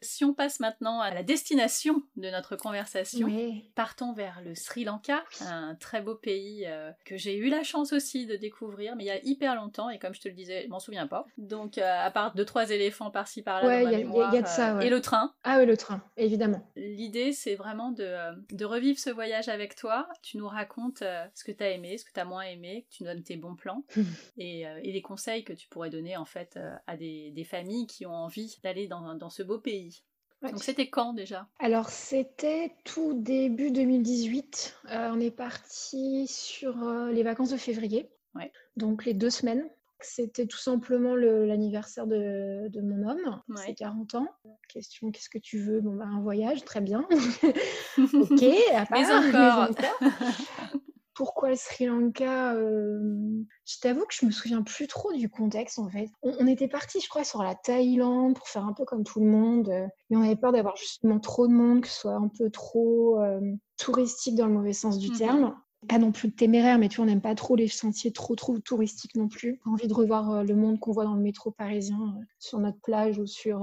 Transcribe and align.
Si 0.00 0.24
on 0.24 0.32
passe 0.32 0.60
maintenant 0.60 1.00
à 1.00 1.12
la 1.12 1.22
destination 1.22 2.02
de 2.16 2.30
notre 2.30 2.56
conversation, 2.56 3.28
partons 3.74 4.12
vers 4.12 4.40
le 4.44 4.54
Sri 4.54 4.84
Lanka, 4.84 5.24
un 5.40 5.74
très 5.74 6.02
beau 6.02 6.14
pays 6.14 6.66
euh, 6.66 6.92
que 7.04 7.16
j'ai 7.16 7.36
eu 7.36 7.48
la 7.48 7.64
chance 7.64 7.92
aussi 7.92 8.26
de 8.26 8.36
découvrir, 8.36 8.94
mais 8.94 9.04
il 9.04 9.06
y 9.08 9.10
a 9.10 9.24
hyper 9.24 9.56
longtemps, 9.56 9.90
et 9.90 9.98
comme 9.98 10.14
je 10.14 10.20
te 10.20 10.28
le 10.28 10.34
disais, 10.34 10.62
je 10.64 10.68
m'en 10.68 10.78
souviens 10.78 11.08
pas. 11.08 11.26
Donc, 11.36 11.78
euh, 11.78 11.82
à 11.82 12.10
part 12.12 12.34
deux, 12.34 12.44
trois 12.44 12.70
éléphants 12.70 13.10
par-ci 13.10 13.42
par-là, 13.42 13.82
il 13.82 13.90
y, 13.90 13.94
a 13.94 14.40
de 14.40 14.46
ça. 14.46 14.76
Euh, 14.76 14.80
et 14.80 14.90
le 14.90 15.00
train. 15.00 15.34
Ah 15.42 15.58
oui, 15.58 15.66
le 15.66 15.76
train, 15.76 16.00
évidemment. 16.16 16.64
L'idée, 16.76 17.32
c'est 17.32 17.56
vraiment 17.56 17.90
de, 17.90 18.16
de, 18.54 18.64
revivre 18.64 18.98
ce 18.98 19.10
voyage 19.10 19.48
avec 19.48 19.74
toi. 19.74 20.08
Tu 20.22 20.36
nous 20.36 20.48
racontes 20.48 21.02
ce 21.34 21.44
que 21.44 21.52
tu 21.52 21.64
as 21.64 21.70
aimé, 21.70 21.98
ce 21.98 22.04
que 22.04 22.12
tu 22.12 22.20
as 22.20 22.24
moins 22.24 22.42
aimé, 22.42 22.86
que 22.88 22.96
tu 22.96 23.02
nous 23.02 23.08
donnes 23.08 23.22
tes 23.22 23.36
bons 23.36 23.56
plans, 23.56 23.84
et, 24.38 24.60
et, 24.60 24.92
les 24.92 25.02
conseils 25.02 25.42
que 25.42 25.52
tu 25.52 25.68
pourrais 25.68 25.90
donner 25.90 26.16
en 26.16 26.24
fait 26.24 26.58
à 26.86 26.96
des, 26.96 27.30
des 27.30 27.44
familles 27.44 27.86
qui 27.86 28.06
ont 28.06 28.14
envie 28.14 28.58
d'aller 28.62 28.86
dans, 28.86 29.14
dans 29.14 29.30
ce 29.30 29.42
beau 29.42 29.58
pays. 29.58 29.87
Donc 30.42 30.62
c'était 30.62 30.88
quand 30.88 31.14
déjà? 31.14 31.48
Alors 31.58 31.88
c'était 31.88 32.72
tout 32.84 33.14
début 33.14 33.70
2018. 33.70 34.76
Euh, 34.90 35.10
on 35.12 35.20
est 35.20 35.30
parti 35.30 36.26
sur 36.28 36.82
euh, 36.84 37.10
les 37.10 37.22
vacances 37.22 37.50
de 37.50 37.56
février. 37.56 38.10
Donc 38.76 39.04
les 39.04 39.14
deux 39.14 39.30
semaines. 39.30 39.68
C'était 40.00 40.46
tout 40.46 40.58
simplement 40.58 41.16
l'anniversaire 41.16 42.06
de, 42.06 42.68
de, 42.68 42.80
mon 42.80 43.08
homme, 43.08 43.42
c'est 43.56 43.74
40 43.74 44.14
ans. 44.14 44.28
Question, 44.68 45.10
qu'est-ce 45.10 45.28
que 45.28 45.38
tu 45.38 45.58
veux? 45.58 45.80
Bon, 45.80 45.96
bah, 45.96 46.04
un 46.04 46.20
voyage, 46.20 46.64
très 46.64 46.80
bien. 46.80 47.04
ok, 47.98 48.44
à 48.76 48.86
part, 48.86 49.00
mais 49.00 49.12
encore. 49.12 49.68
pourquoi 51.18 51.50
le 51.50 51.56
Sri 51.56 51.86
Lanka 51.86 52.54
euh, 52.54 53.42
Je 53.66 53.80
t'avoue 53.80 54.04
que 54.06 54.14
je 54.14 54.24
me 54.24 54.30
souviens 54.30 54.62
plus 54.62 54.86
trop 54.86 55.12
du 55.12 55.28
contexte 55.28 55.80
en 55.80 55.88
fait. 55.88 56.08
On, 56.22 56.46
était 56.46 56.68
parti, 56.68 57.00
je 57.00 57.08
crois, 57.08 57.24
sur 57.24 57.42
la 57.42 57.56
Thaïlande 57.56 58.36
pour 58.36 58.46
faire 58.46 58.64
un 58.64 58.72
peu 58.72 58.84
comme 58.84 59.02
tout 59.02 59.18
le 59.18 59.26
monde, 59.26 59.68
euh, 59.68 59.88
mais 60.08 60.16
on 60.16 60.22
avait 60.22 60.36
peur 60.36 60.52
d'avoir 60.52 60.76
justement 60.76 61.18
trop 61.18 61.48
de 61.48 61.52
monde, 61.52 61.80
que 61.80 61.88
ce 61.88 62.02
soit 62.02 62.14
un 62.14 62.28
peu 62.28 62.50
trop 62.50 63.20
euh, 63.20 63.40
touristique 63.78 64.36
dans 64.36 64.46
le 64.46 64.52
mauvais 64.52 64.72
sens 64.72 64.96
du 64.96 65.10
mmh 65.10 65.18
terme. 65.18 65.56
Pas 65.88 65.98
non 65.98 66.12
plus 66.12 66.32
téméraire, 66.32 66.78
mais 66.78 66.88
tu 66.88 66.96
vois, 66.98 67.04
on 67.04 67.08
n'aime 67.08 67.20
pas 67.20 67.34
trop 67.34 67.56
les 67.56 67.66
sentiers 67.66 68.12
trop 68.12 68.36
trop 68.36 68.56
touristiques 68.60 69.16
non 69.16 69.26
plus. 69.26 69.60
Envie 69.64 69.88
de 69.88 69.94
revoir 69.94 70.44
le 70.44 70.54
monde 70.54 70.78
qu'on 70.78 70.92
voit 70.92 71.04
dans 71.04 71.14
le 71.14 71.22
métro 71.22 71.50
parisien, 71.50 72.14
sur 72.38 72.60
notre 72.60 72.78
plage 72.78 73.18
ou 73.18 73.26
sur 73.26 73.60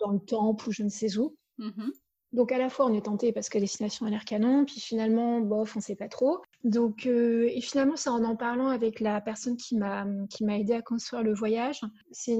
dans 0.00 0.10
le 0.10 0.20
temple 0.20 0.68
ou 0.68 0.72
je 0.72 0.82
ne 0.82 0.90
sais 0.90 1.16
où. 1.16 1.34
Mmh 1.56 1.92
donc 2.34 2.50
à 2.50 2.58
la 2.58 2.68
fois 2.68 2.86
on 2.86 2.94
est 2.94 3.04
tenté 3.06 3.32
parce 3.32 3.48
que 3.48 3.58
la 3.58 3.62
destination 3.62 4.06
a 4.06 4.10
l'air 4.10 4.24
canon, 4.24 4.64
puis 4.64 4.80
finalement 4.80 5.40
bof 5.40 5.76
on 5.76 5.80
sait 5.80 5.94
pas 5.94 6.08
trop. 6.08 6.42
Donc 6.64 7.06
euh, 7.06 7.48
et 7.50 7.60
finalement 7.60 7.96
c'est 7.96 8.10
en 8.10 8.24
en 8.24 8.36
parlant 8.36 8.68
avec 8.68 9.00
la 9.00 9.20
personne 9.20 9.56
qui 9.56 9.76
m'a 9.76 10.04
qui 10.28 10.44
m'a 10.44 10.58
aidé 10.58 10.74
à 10.74 10.82
construire 10.82 11.22
le 11.22 11.32
voyage. 11.32 11.80
C'est 12.10 12.36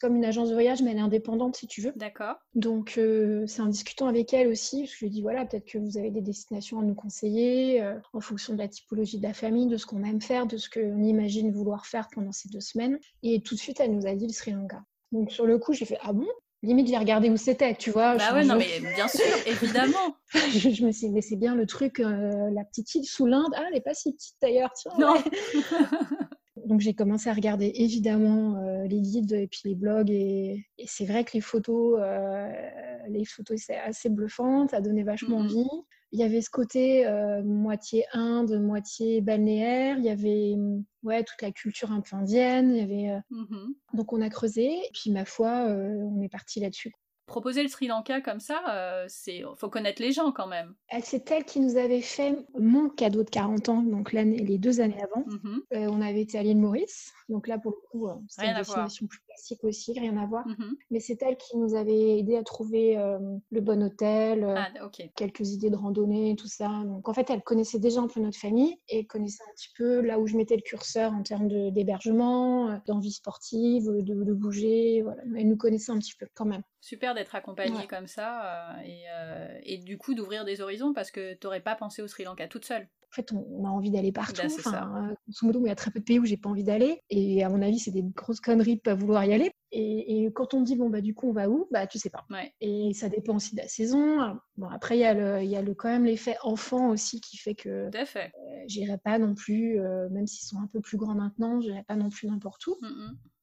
comme 0.00 0.16
une 0.16 0.24
agence 0.24 0.48
de 0.48 0.54
voyage 0.54 0.82
mais 0.82 0.90
elle 0.90 0.98
est 0.98 1.02
indépendante 1.02 1.56
si 1.56 1.68
tu 1.68 1.80
veux. 1.80 1.92
D'accord. 1.94 2.36
Donc 2.54 2.94
euh, 2.98 3.46
c'est 3.46 3.62
en 3.62 3.68
discutant 3.68 4.08
avec 4.08 4.34
elle 4.34 4.48
aussi 4.48 4.86
je 4.86 4.98
lui 4.98 5.06
ai 5.06 5.10
dit 5.10 5.22
voilà 5.22 5.46
peut-être 5.46 5.66
que 5.66 5.78
vous 5.78 5.96
avez 5.96 6.10
des 6.10 6.22
destinations 6.22 6.80
à 6.80 6.82
nous 6.82 6.94
conseiller 6.94 7.82
euh, 7.82 7.98
en 8.12 8.20
fonction 8.20 8.54
de 8.54 8.58
la 8.58 8.68
typologie 8.68 9.18
de 9.18 9.22
la 9.22 9.34
famille, 9.34 9.68
de 9.68 9.76
ce 9.76 9.86
qu'on 9.86 10.02
aime 10.02 10.20
faire, 10.20 10.46
de 10.46 10.56
ce 10.56 10.68
qu'on 10.68 11.02
imagine 11.04 11.52
vouloir 11.52 11.86
faire 11.86 12.08
pendant 12.12 12.32
ces 12.32 12.48
deux 12.48 12.60
semaines. 12.60 12.98
Et 13.22 13.40
tout 13.42 13.54
de 13.54 13.60
suite 13.60 13.78
elle 13.78 13.94
nous 13.94 14.06
a 14.06 14.14
dit 14.14 14.26
le 14.26 14.32
Sri 14.32 14.50
Lanka. 14.50 14.82
Donc 15.12 15.30
sur 15.30 15.46
le 15.46 15.58
coup, 15.58 15.72
j'ai 15.72 15.84
fait 15.84 15.98
ah 16.02 16.12
bon? 16.12 16.28
Limite 16.62 16.88
j'ai 16.88 16.96
regardé 16.96 17.30
où 17.30 17.36
c'était, 17.36 17.74
tu 17.74 17.90
vois. 17.90 18.16
Bah 18.16 18.34
ouais, 18.34 18.44
non 18.44 18.56
mais 18.56 18.80
bien 18.94 19.08
sûr, 19.08 19.24
évidemment. 19.46 20.16
je, 20.32 20.84
me 20.84 20.92
suis 20.92 21.08
dit, 21.08 21.10
mais 21.10 21.22
c'est 21.22 21.36
bien 21.36 21.54
le 21.54 21.66
truc, 21.66 22.00
euh, 22.00 22.50
la 22.52 22.64
petite 22.64 22.94
île 22.94 23.04
sous 23.04 23.26
l'Inde. 23.26 23.52
Ah, 23.56 23.64
elle 23.66 23.74
n'est 23.74 23.80
pas 23.80 23.94
si 23.94 24.12
petite 24.12 24.36
d'ailleurs, 24.40 24.72
tiens. 24.74 24.92
Non. 24.98 25.14
Donc 26.66 26.80
j'ai 26.80 26.94
commencé 26.94 27.30
à 27.30 27.32
regarder 27.32 27.72
évidemment 27.74 28.56
euh, 28.56 28.84
les 28.86 29.00
guides 29.00 29.32
et 29.32 29.46
puis 29.46 29.62
les 29.64 29.74
blogs 29.74 30.10
et, 30.10 30.66
c'est 30.86 31.06
vrai 31.06 31.24
que 31.24 31.30
les 31.34 31.40
photos, 31.40 31.98
euh, 32.00 32.52
les 33.08 33.24
photos 33.24 33.58
c'est 33.64 33.78
assez 33.78 34.08
bluffant, 34.08 34.68
ça 34.68 34.80
donnait 34.80 35.02
vachement 35.02 35.38
envie. 35.38 35.66
Il 36.12 36.20
y 36.20 36.22
avait 36.22 36.40
ce 36.40 36.50
côté 36.50 37.06
moitié 37.44 38.04
Inde, 38.12 38.60
moitié 38.60 39.20
balnéaire. 39.20 39.96
Il 39.98 40.04
y 40.04 40.10
avait 40.10 40.56
ouais, 41.02 41.22
toute 41.22 41.40
la 41.42 41.52
culture 41.52 41.92
un 41.92 42.00
peu 42.00 42.16
indienne. 42.16 42.74
Il 42.74 42.78
y 42.78 42.82
avait, 42.82 43.20
mmh 43.30 43.74
Donc 43.94 44.12
on 44.12 44.20
a 44.20 44.28
creusé. 44.28 44.66
Et 44.66 44.90
puis 44.92 45.10
ma 45.10 45.24
foi, 45.24 45.66
on 45.68 46.20
est 46.20 46.28
parti 46.28 46.60
là-dessus 46.60 46.92
proposer 47.30 47.62
le 47.62 47.68
Sri 47.68 47.86
Lanka 47.86 48.20
comme 48.20 48.40
ça, 48.40 48.60
euh, 48.68 49.04
c'est 49.08 49.42
faut 49.56 49.70
connaître 49.70 50.02
les 50.02 50.12
gens 50.12 50.32
quand 50.32 50.48
même. 50.48 50.74
C'est 51.02 51.30
elle 51.30 51.44
qui 51.44 51.60
nous 51.60 51.76
avait 51.76 52.02
fait 52.02 52.36
mon 52.58 52.90
cadeau 52.90 53.22
de 53.22 53.30
40 53.30 53.68
ans, 53.68 53.82
donc 53.82 54.12
les 54.12 54.58
deux 54.58 54.80
années 54.80 55.02
avant. 55.02 55.24
Euh, 55.72 55.86
on 55.90 56.02
avait 56.02 56.20
été 56.20 56.38
à 56.38 56.42
l'île 56.42 56.58
Maurice, 56.58 57.12
donc 57.28 57.46
là 57.46 57.58
pour 57.58 57.70
le 57.70 57.76
coup, 57.88 58.08
euh, 58.08 58.14
c'est 58.28 58.46
une 58.46 58.56
destination 58.56 59.06
plus 59.06 59.20
classique 59.30 59.64
aussi, 59.64 59.98
rien 59.98 60.16
à 60.16 60.26
voir. 60.26 60.46
Mhm. 60.46 60.76
Mais 60.90 61.00
c'est 61.00 61.22
elle 61.22 61.36
qui 61.36 61.56
nous 61.56 61.74
avait 61.74 62.18
aidé 62.18 62.36
à 62.36 62.42
trouver 62.42 62.96
le 63.50 63.60
bon 63.60 63.82
hôtel, 63.82 64.44
ah, 64.44 64.68
quelques 65.16 65.50
idées 65.50 65.70
de 65.70 65.76
randonnée, 65.76 66.36
tout 66.36 66.48
ça. 66.48 66.68
Donc 66.84 67.08
en 67.08 67.14
fait, 67.14 67.30
elle 67.30 67.42
connaissait 67.42 67.78
déjà 67.78 68.00
un 68.00 68.08
peu 68.08 68.20
notre 68.20 68.38
famille 68.38 68.78
et 68.88 69.06
connaissait 69.06 69.44
un 69.48 69.52
petit 69.54 69.70
peu 69.76 70.00
là 70.00 70.18
où 70.18 70.26
je 70.26 70.36
mettais 70.36 70.56
le 70.56 70.62
curseur 70.62 71.12
en 71.12 71.22
termes 71.22 71.48
d'hébergement, 71.70 72.80
d'envie 72.86 73.12
sportive, 73.12 73.86
de, 73.86 74.24
de 74.24 74.32
bouger. 74.32 75.02
Voilà. 75.02 75.22
Elle 75.36 75.48
nous 75.48 75.56
connaissait 75.56 75.92
un 75.92 75.98
petit 75.98 76.14
peu 76.18 76.26
quand 76.34 76.46
même 76.46 76.62
super 76.80 77.14
d'être 77.14 77.34
accompagnée 77.34 77.86
comme 77.86 78.06
ça 78.06 78.78
euh, 78.78 78.82
euh, 79.14 79.58
et, 79.62 79.78
du 79.78 79.98
coup 79.98 80.14
d'ouvrir 80.14 80.44
des 80.44 80.60
horizons 80.60 80.92
parce 80.92 81.10
que 81.10 81.34
tu 81.34 81.46
n'aurais 81.46 81.60
pas 81.60 81.76
pensé 81.76 82.02
au 82.02 82.08
Sri 82.08 82.24
Lanka 82.24 82.48
toute 82.48 82.64
seule. 82.64 82.88
En 83.10 83.14
fait, 83.14 83.32
on, 83.32 83.64
a 83.64 83.68
envie 83.68 83.90
d'aller 83.90 84.12
partout. 84.12 84.42
Bah, 84.42 84.54
enfin, 84.58 85.10
euh, 85.10 85.52
il 85.60 85.66
y 85.66 85.70
a 85.70 85.74
très 85.74 85.90
peu 85.90 85.98
de 85.98 86.04
pays 86.04 86.18
où 86.18 86.24
j'ai 86.24 86.36
pas 86.36 86.48
envie 86.48 86.64
d'aller. 86.64 87.02
Et 87.10 87.42
à 87.42 87.48
mon 87.48 87.60
avis, 87.60 87.78
c'est 87.78 87.90
des 87.90 88.02
grosses 88.02 88.40
conneries 88.40 88.76
de 88.76 88.80
pas 88.80 88.94
vouloir 88.94 89.24
y 89.24 89.32
aller. 89.32 89.50
Et, 89.72 90.28
quand 90.34 90.54
on 90.54 90.62
dit, 90.62 90.76
bon, 90.76 90.90
bah, 90.90 91.00
du 91.00 91.14
coup, 91.14 91.28
on 91.28 91.32
va 91.32 91.48
où? 91.48 91.66
Bah, 91.70 91.86
tu 91.86 91.98
sais 91.98 92.10
pas. 92.10 92.24
Et 92.60 92.92
ça 92.94 93.08
dépend 93.08 93.36
aussi 93.36 93.54
de 93.54 93.60
la 93.60 93.68
saison. 93.68 94.38
Bon, 94.56 94.68
après, 94.68 94.96
il 94.96 95.00
y 95.00 95.04
a, 95.04 95.14
le, 95.14 95.44
y 95.44 95.56
a 95.56 95.62
le, 95.62 95.74
quand 95.74 95.88
même 95.88 96.04
l'effet 96.04 96.36
enfant 96.42 96.90
aussi 96.90 97.20
qui 97.20 97.36
fait 97.36 97.54
que 97.54 97.90
fait. 98.06 98.32
j'irai 98.66 98.98
pas 98.98 99.18
non 99.18 99.34
plus, 99.34 99.80
même 100.10 100.26
s'ils 100.26 100.48
sont 100.48 100.58
un 100.58 100.66
peu 100.66 100.80
plus 100.80 100.96
grands 100.96 101.14
maintenant, 101.14 101.60
j'irai 101.60 101.82
pas 101.82 101.96
non 101.96 102.10
plus 102.10 102.28
n'importe 102.28 102.66
où. 102.66 102.76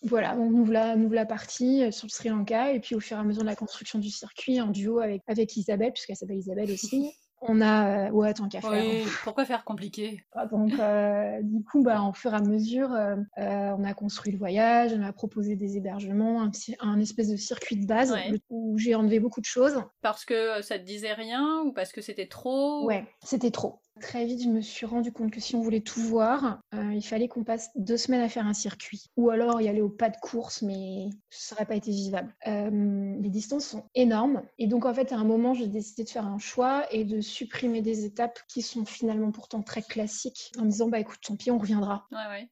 Voilà, 0.03 0.35
on 0.37 0.51
ouvre 0.51 0.71
la, 0.71 0.95
on 0.95 1.09
la 1.09 1.25
partie 1.25 1.83
euh, 1.83 1.91
sur 1.91 2.05
le 2.05 2.11
Sri 2.11 2.29
Lanka 2.29 2.71
et 2.71 2.79
puis 2.79 2.95
au 2.95 2.99
fur 2.99 3.17
et 3.17 3.19
à 3.19 3.23
mesure 3.23 3.41
de 3.41 3.47
la 3.47 3.55
construction 3.55 3.97
du 3.97 4.09
circuit 4.09 4.61
en 4.61 4.67
duo 4.67 4.99
avec, 4.99 5.23
avec 5.27 5.57
Isabelle, 5.57 5.91
puisqu'elle 5.91 6.15
s'appelle 6.15 6.37
Isabelle 6.37 6.71
aussi. 6.71 7.11
On 7.41 7.61
a, 7.61 8.07
euh, 8.07 8.11
ouais, 8.11 8.33
tant 8.33 8.49
qu'à 8.49 8.61
faire. 8.61 8.83
pourquoi 9.23 9.45
faire 9.45 9.63
compliqué? 9.63 10.23
Ah, 10.33 10.47
Donc, 10.47 10.73
euh, 10.79 11.41
du 11.43 11.63
coup, 11.63 11.83
bah, 11.83 12.01
au 12.01 12.13
fur 12.13 12.33
et 12.33 12.37
à 12.37 12.41
mesure, 12.41 12.89
on 13.37 13.83
a 13.83 13.93
construit 13.93 14.31
le 14.31 14.39
voyage, 14.39 14.93
on 14.97 15.03
a 15.03 15.13
proposé 15.13 15.55
des 15.55 15.77
hébergements, 15.77 16.41
un, 16.41 16.51
un 16.79 16.99
espèce 16.99 17.29
de 17.29 17.37
circuit 17.37 17.77
de 17.77 17.85
base 17.85 18.15
où 18.49 18.77
j'ai 18.77 18.95
enlevé 18.95 19.19
beaucoup 19.19 19.41
de 19.41 19.45
choses. 19.45 19.81
Parce 20.01 20.25
que 20.25 20.61
ça 20.61 20.79
te 20.79 20.83
disait 20.83 21.13
rien 21.13 21.61
ou 21.65 21.71
parce 21.73 21.91
que 21.91 22.01
c'était 22.01 22.27
trop? 22.27 22.85
Ouais, 22.85 23.05
c'était 23.23 23.51
trop. 23.51 23.81
Très 23.99 24.25
vite, 24.25 24.43
je 24.43 24.49
me 24.49 24.61
suis 24.61 24.85
rendu 24.85 25.11
compte 25.11 25.31
que 25.31 25.39
si 25.39 25.55
on 25.55 25.61
voulait 25.61 25.81
tout 25.81 25.99
voir, 26.01 26.59
euh, 26.75 26.93
il 26.93 27.01
fallait 27.01 27.27
qu'on 27.27 27.43
passe 27.43 27.71
deux 27.75 27.97
semaines 27.97 28.21
à 28.21 28.29
faire 28.29 28.45
un 28.45 28.53
circuit. 28.53 29.05
Ou 29.17 29.31
alors 29.31 29.59
y 29.59 29.67
aller 29.67 29.81
au 29.81 29.89
pas 29.89 30.09
de 30.09 30.17
course, 30.17 30.61
mais 30.61 31.09
ça 31.31 31.55
n'aurait 31.55 31.65
pas 31.65 31.75
été 31.75 31.89
vivable. 31.89 32.35
Euh, 32.45 33.15
les 33.19 33.29
distances 33.29 33.65
sont 33.65 33.85
énormes. 33.95 34.43
Et 34.59 34.67
donc, 34.67 34.85
en 34.85 34.93
fait, 34.93 35.11
à 35.11 35.17
un 35.17 35.23
moment, 35.23 35.55
j'ai 35.55 35.67
décidé 35.67 36.03
de 36.03 36.09
faire 36.09 36.27
un 36.27 36.37
choix 36.37 36.85
et 36.91 37.05
de 37.05 37.21
supprimer 37.27 37.81
des 37.81 38.05
étapes 38.05 38.39
qui 38.47 38.61
sont 38.61 38.85
finalement 38.85 39.31
pourtant 39.31 39.61
très 39.61 39.81
classiques 39.81 40.51
en 40.57 40.63
me 40.63 40.69
disant, 40.69 40.87
bah 40.87 40.99
écoute, 40.99 41.19
tant 41.25 41.35
pis, 41.35 41.51
on 41.51 41.57
reviendra. 41.57 42.07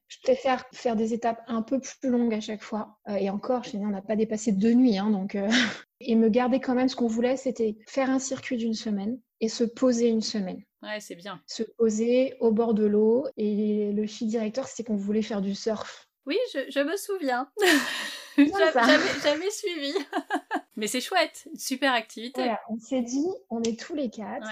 Je 0.08 0.18
préfère 0.22 0.64
faire 0.72 0.96
des 0.96 1.14
étapes 1.14 1.42
un 1.48 1.62
peu 1.62 1.80
plus 1.80 2.10
longues 2.10 2.34
à 2.34 2.40
chaque 2.40 2.62
fois. 2.62 2.98
Euh, 3.08 3.16
et 3.16 3.30
encore, 3.30 3.64
je 3.64 3.76
on 3.76 3.88
n'a 3.88 4.02
pas 4.02 4.16
dépassé 4.16 4.52
deux 4.52 4.72
nuits, 4.72 4.98
hein, 4.98 5.10
donc. 5.10 5.36
et 6.00 6.14
me 6.14 6.28
garder 6.28 6.60
quand 6.60 6.74
même 6.74 6.88
ce 6.88 6.96
qu'on 6.96 7.06
voulait, 7.08 7.36
c'était 7.36 7.76
faire 7.86 8.10
un 8.10 8.18
circuit 8.18 8.56
d'une 8.56 8.74
semaine 8.74 9.18
et 9.40 9.48
se 9.48 9.64
poser 9.64 10.08
une 10.08 10.22
semaine. 10.22 10.62
Ouais, 10.82 11.00
c'est 11.00 11.14
bien. 11.14 11.40
Se 11.46 11.62
poser 11.62 12.34
au 12.40 12.52
bord 12.52 12.74
de 12.74 12.84
l'eau. 12.84 13.26
Et 13.36 13.92
le 13.92 14.06
fil 14.06 14.28
directeur, 14.28 14.68
c'est 14.68 14.84
qu'on 14.84 14.96
voulait 14.96 15.22
faire 15.22 15.40
du 15.40 15.54
surf. 15.54 16.08
Oui, 16.26 16.38
je, 16.52 16.80
me 16.80 16.96
souviens. 16.96 17.50
J'avais 18.36 19.50
suivi. 19.50 19.94
Mais 20.76 20.86
c'est 20.86 21.00
chouette, 21.00 21.48
super 21.56 21.92
activité. 21.92 22.54
on 22.68 22.78
s'est 22.78 23.02
dit, 23.02 23.26
on 23.50 23.62
est 23.62 23.78
tous 23.78 23.94
les 23.94 24.10
quatre. 24.10 24.46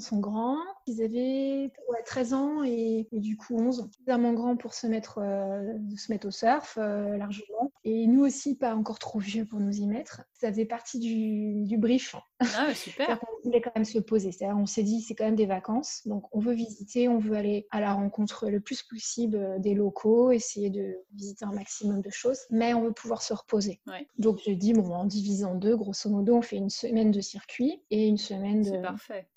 Sont 0.00 0.18
grands, 0.18 0.58
ils 0.86 1.02
avaient 1.02 1.72
13 2.04 2.34
ans 2.34 2.62
et, 2.64 3.08
du 3.12 3.36
coup 3.36 3.56
11, 3.56 3.88
suffisamment 3.92 4.32
grands 4.32 4.56
pour 4.56 4.74
se 4.74 4.86
mettre, 4.86 5.18
euh, 5.22 5.74
se 5.96 6.12
mettre 6.12 6.28
au 6.28 6.30
surf 6.30 6.78
euh, 6.78 7.16
largement. 7.16 7.72
Et 7.84 8.06
nous 8.06 8.24
aussi, 8.24 8.56
pas 8.56 8.74
encore 8.74 8.98
trop 8.98 9.18
vieux 9.18 9.46
pour 9.46 9.60
nous 9.60 9.78
y 9.78 9.86
mettre. 9.86 10.22
Ça 10.34 10.50
faisait 10.50 10.66
partie 10.66 10.98
du, 10.98 11.64
du 11.64 11.78
brief. 11.78 12.14
Ah, 12.40 12.74
super. 12.74 13.20
on 13.22 13.44
voulait 13.44 13.60
quand 13.60 13.72
même 13.74 13.84
se 13.84 13.98
poser. 13.98 14.32
C'est-à-dire, 14.32 14.56
on 14.58 14.66
s'est 14.66 14.82
dit, 14.82 15.00
c'est 15.00 15.14
quand 15.14 15.24
même 15.24 15.36
des 15.36 15.46
vacances, 15.46 16.02
donc 16.06 16.24
on 16.32 16.40
veut 16.40 16.52
visiter, 16.52 17.08
on 17.08 17.18
veut 17.18 17.36
aller 17.36 17.66
à 17.70 17.80
la 17.80 17.94
rencontre 17.94 18.48
le 18.48 18.60
plus 18.60 18.82
possible 18.82 19.36
euh, 19.36 19.58
des 19.58 19.74
locaux, 19.74 20.30
essayer 20.30 20.70
de 20.70 20.96
visiter 21.14 21.44
un 21.44 21.52
maximum 21.52 22.00
de 22.00 22.10
choses, 22.10 22.40
mais 22.50 22.74
on 22.74 22.82
veut 22.82 22.92
pouvoir 22.92 23.22
se 23.22 23.32
reposer. 23.32 23.80
Donc 24.18 24.40
j'ai 24.44 24.56
dit, 24.56 24.72
bon, 24.72 24.92
en 24.92 25.04
divisant 25.04 25.54
deux, 25.54 25.76
grosso 25.76 26.08
modo, 26.10 26.36
on 26.36 26.42
fait 26.42 26.56
une 26.56 26.70
semaine 26.70 27.10
de 27.10 27.20
circuit 27.20 27.82
et 27.90 28.06
une 28.06 28.18
semaine 28.18 28.62
de, 28.62 28.80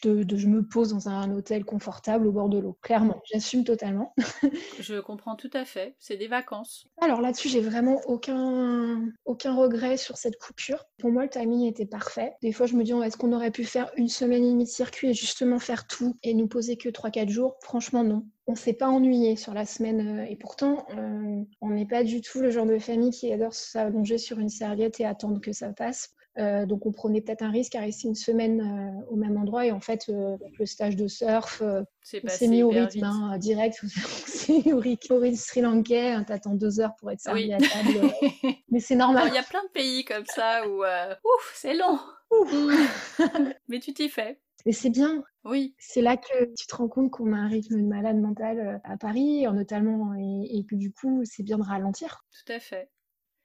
de, 0.03 0.23
de, 0.23 0.37
me 0.53 0.63
pose 0.63 0.89
dans 0.89 1.09
un 1.09 1.31
hôtel 1.31 1.65
confortable 1.65 2.27
au 2.27 2.31
bord 2.31 2.49
de 2.49 2.59
l'eau. 2.59 2.77
Clairement, 2.81 3.21
j'assume 3.31 3.63
totalement. 3.63 4.13
je 4.79 4.99
comprends 4.99 5.35
tout 5.35 5.49
à 5.53 5.65
fait. 5.65 5.95
C'est 5.99 6.17
des 6.17 6.27
vacances. 6.27 6.87
Alors 7.01 7.21
là-dessus, 7.21 7.49
j'ai 7.49 7.61
vraiment 7.61 7.99
aucun 8.05 9.03
aucun, 9.25 9.55
regret 9.55 9.97
sur 9.97 10.17
cette 10.17 10.37
coupure. 10.37 10.85
Pour 10.99 11.11
moi, 11.11 11.23
le 11.23 11.29
timing 11.29 11.67
était 11.67 11.85
parfait. 11.85 12.33
Des 12.41 12.51
fois, 12.51 12.65
je 12.65 12.75
me 12.75 12.83
dis, 12.83 12.93
est-ce 12.93 13.17
qu'on 13.17 13.33
aurait 13.33 13.51
pu 13.51 13.65
faire 13.65 13.91
une 13.97 14.07
semaine 14.07 14.43
et 14.43 14.51
demie 14.51 14.65
de 14.65 14.69
circuit 14.69 15.09
et 15.09 15.13
justement 15.13 15.59
faire 15.59 15.87
tout 15.87 16.17
et 16.23 16.33
nous 16.33 16.47
poser 16.47 16.77
que 16.77 16.89
3-4 16.89 17.29
jours? 17.29 17.57
Franchement, 17.61 18.03
non 18.03 18.25
on 18.45 18.55
s'est 18.55 18.73
pas 18.73 18.89
ennuyé 18.89 19.35
sur 19.35 19.53
la 19.53 19.65
semaine 19.65 20.19
euh, 20.19 20.25
et 20.25 20.35
pourtant 20.35 20.85
euh, 20.97 21.43
on 21.61 21.69
n'est 21.69 21.85
pas 21.85 22.03
du 22.03 22.21
tout 22.21 22.41
le 22.41 22.51
genre 22.51 22.65
de 22.65 22.77
famille 22.77 23.11
qui 23.11 23.31
adore 23.31 23.53
s'allonger 23.53 24.17
sur 24.17 24.39
une 24.39 24.49
serviette 24.49 24.99
et 24.99 25.05
attendre 25.05 25.39
que 25.39 25.53
ça 25.53 25.71
passe. 25.71 26.13
Euh, 26.39 26.65
donc 26.65 26.85
on 26.87 26.91
prenait 26.91 27.21
peut-être 27.21 27.43
un 27.43 27.51
risque 27.51 27.75
à 27.75 27.79
rester 27.79 28.07
une 28.07 28.15
semaine 28.15 29.03
au 29.09 29.15
même 29.15 29.37
endroit. 29.37 29.65
Et 29.65 29.71
en 29.71 29.79
fait 29.79 30.09
avec 30.09 30.57
le 30.57 30.65
stage 30.65 30.95
de 30.95 31.07
surf 31.07 31.61
on 32.23 32.27
s'est 32.27 32.47
mis 32.47 32.63
au 32.63 32.69
rythme 32.69 33.03
hein, 33.03 33.37
direct. 33.37 33.79
C'est 33.85 34.73
au 34.73 34.79
rythme. 34.79 35.35
Sri 35.35 35.61
Lankais 35.61 36.11
hein, 36.11 36.23
t'attends 36.23 36.55
deux 36.55 36.79
heures 36.79 36.95
pour 36.99 37.11
être 37.11 37.21
servi 37.21 37.53
à 37.53 37.57
table. 37.57 38.11
Mais 38.69 38.79
c'est 38.79 38.95
normal. 38.95 39.27
Il 39.27 39.35
y 39.35 39.37
a 39.37 39.43
plein 39.43 39.63
de 39.63 39.71
pays 39.71 40.05
comme 40.05 40.25
ça 40.25 40.67
où 40.67 40.81
ouf 40.81 41.53
c'est 41.55 41.75
long. 41.75 41.99
Mais 43.67 43.79
tu 43.79 43.93
t'y 43.93 44.09
fais. 44.09 44.39
Et 44.65 44.71
c'est 44.71 44.89
bien. 44.89 45.23
Oui. 45.43 45.75
C'est 45.77 46.01
là 46.01 46.15
que 46.15 46.45
tu 46.55 46.67
te 46.67 46.75
rends 46.75 46.87
compte 46.87 47.11
qu'on 47.11 47.33
a 47.33 47.37
un 47.37 47.47
rythme 47.47 47.81
de 47.81 47.85
malade 47.85 48.17
mental 48.17 48.59
euh, 48.59 48.77
à 48.83 48.97
Paris, 48.97 49.45
notamment, 49.51 50.13
et, 50.15 50.65
que 50.69 50.75
du 50.75 50.91
coup, 50.91 51.23
c'est 51.25 51.43
bien 51.43 51.57
de 51.57 51.63
ralentir. 51.63 52.23
Tout 52.31 52.53
à 52.53 52.59
fait. 52.59 52.89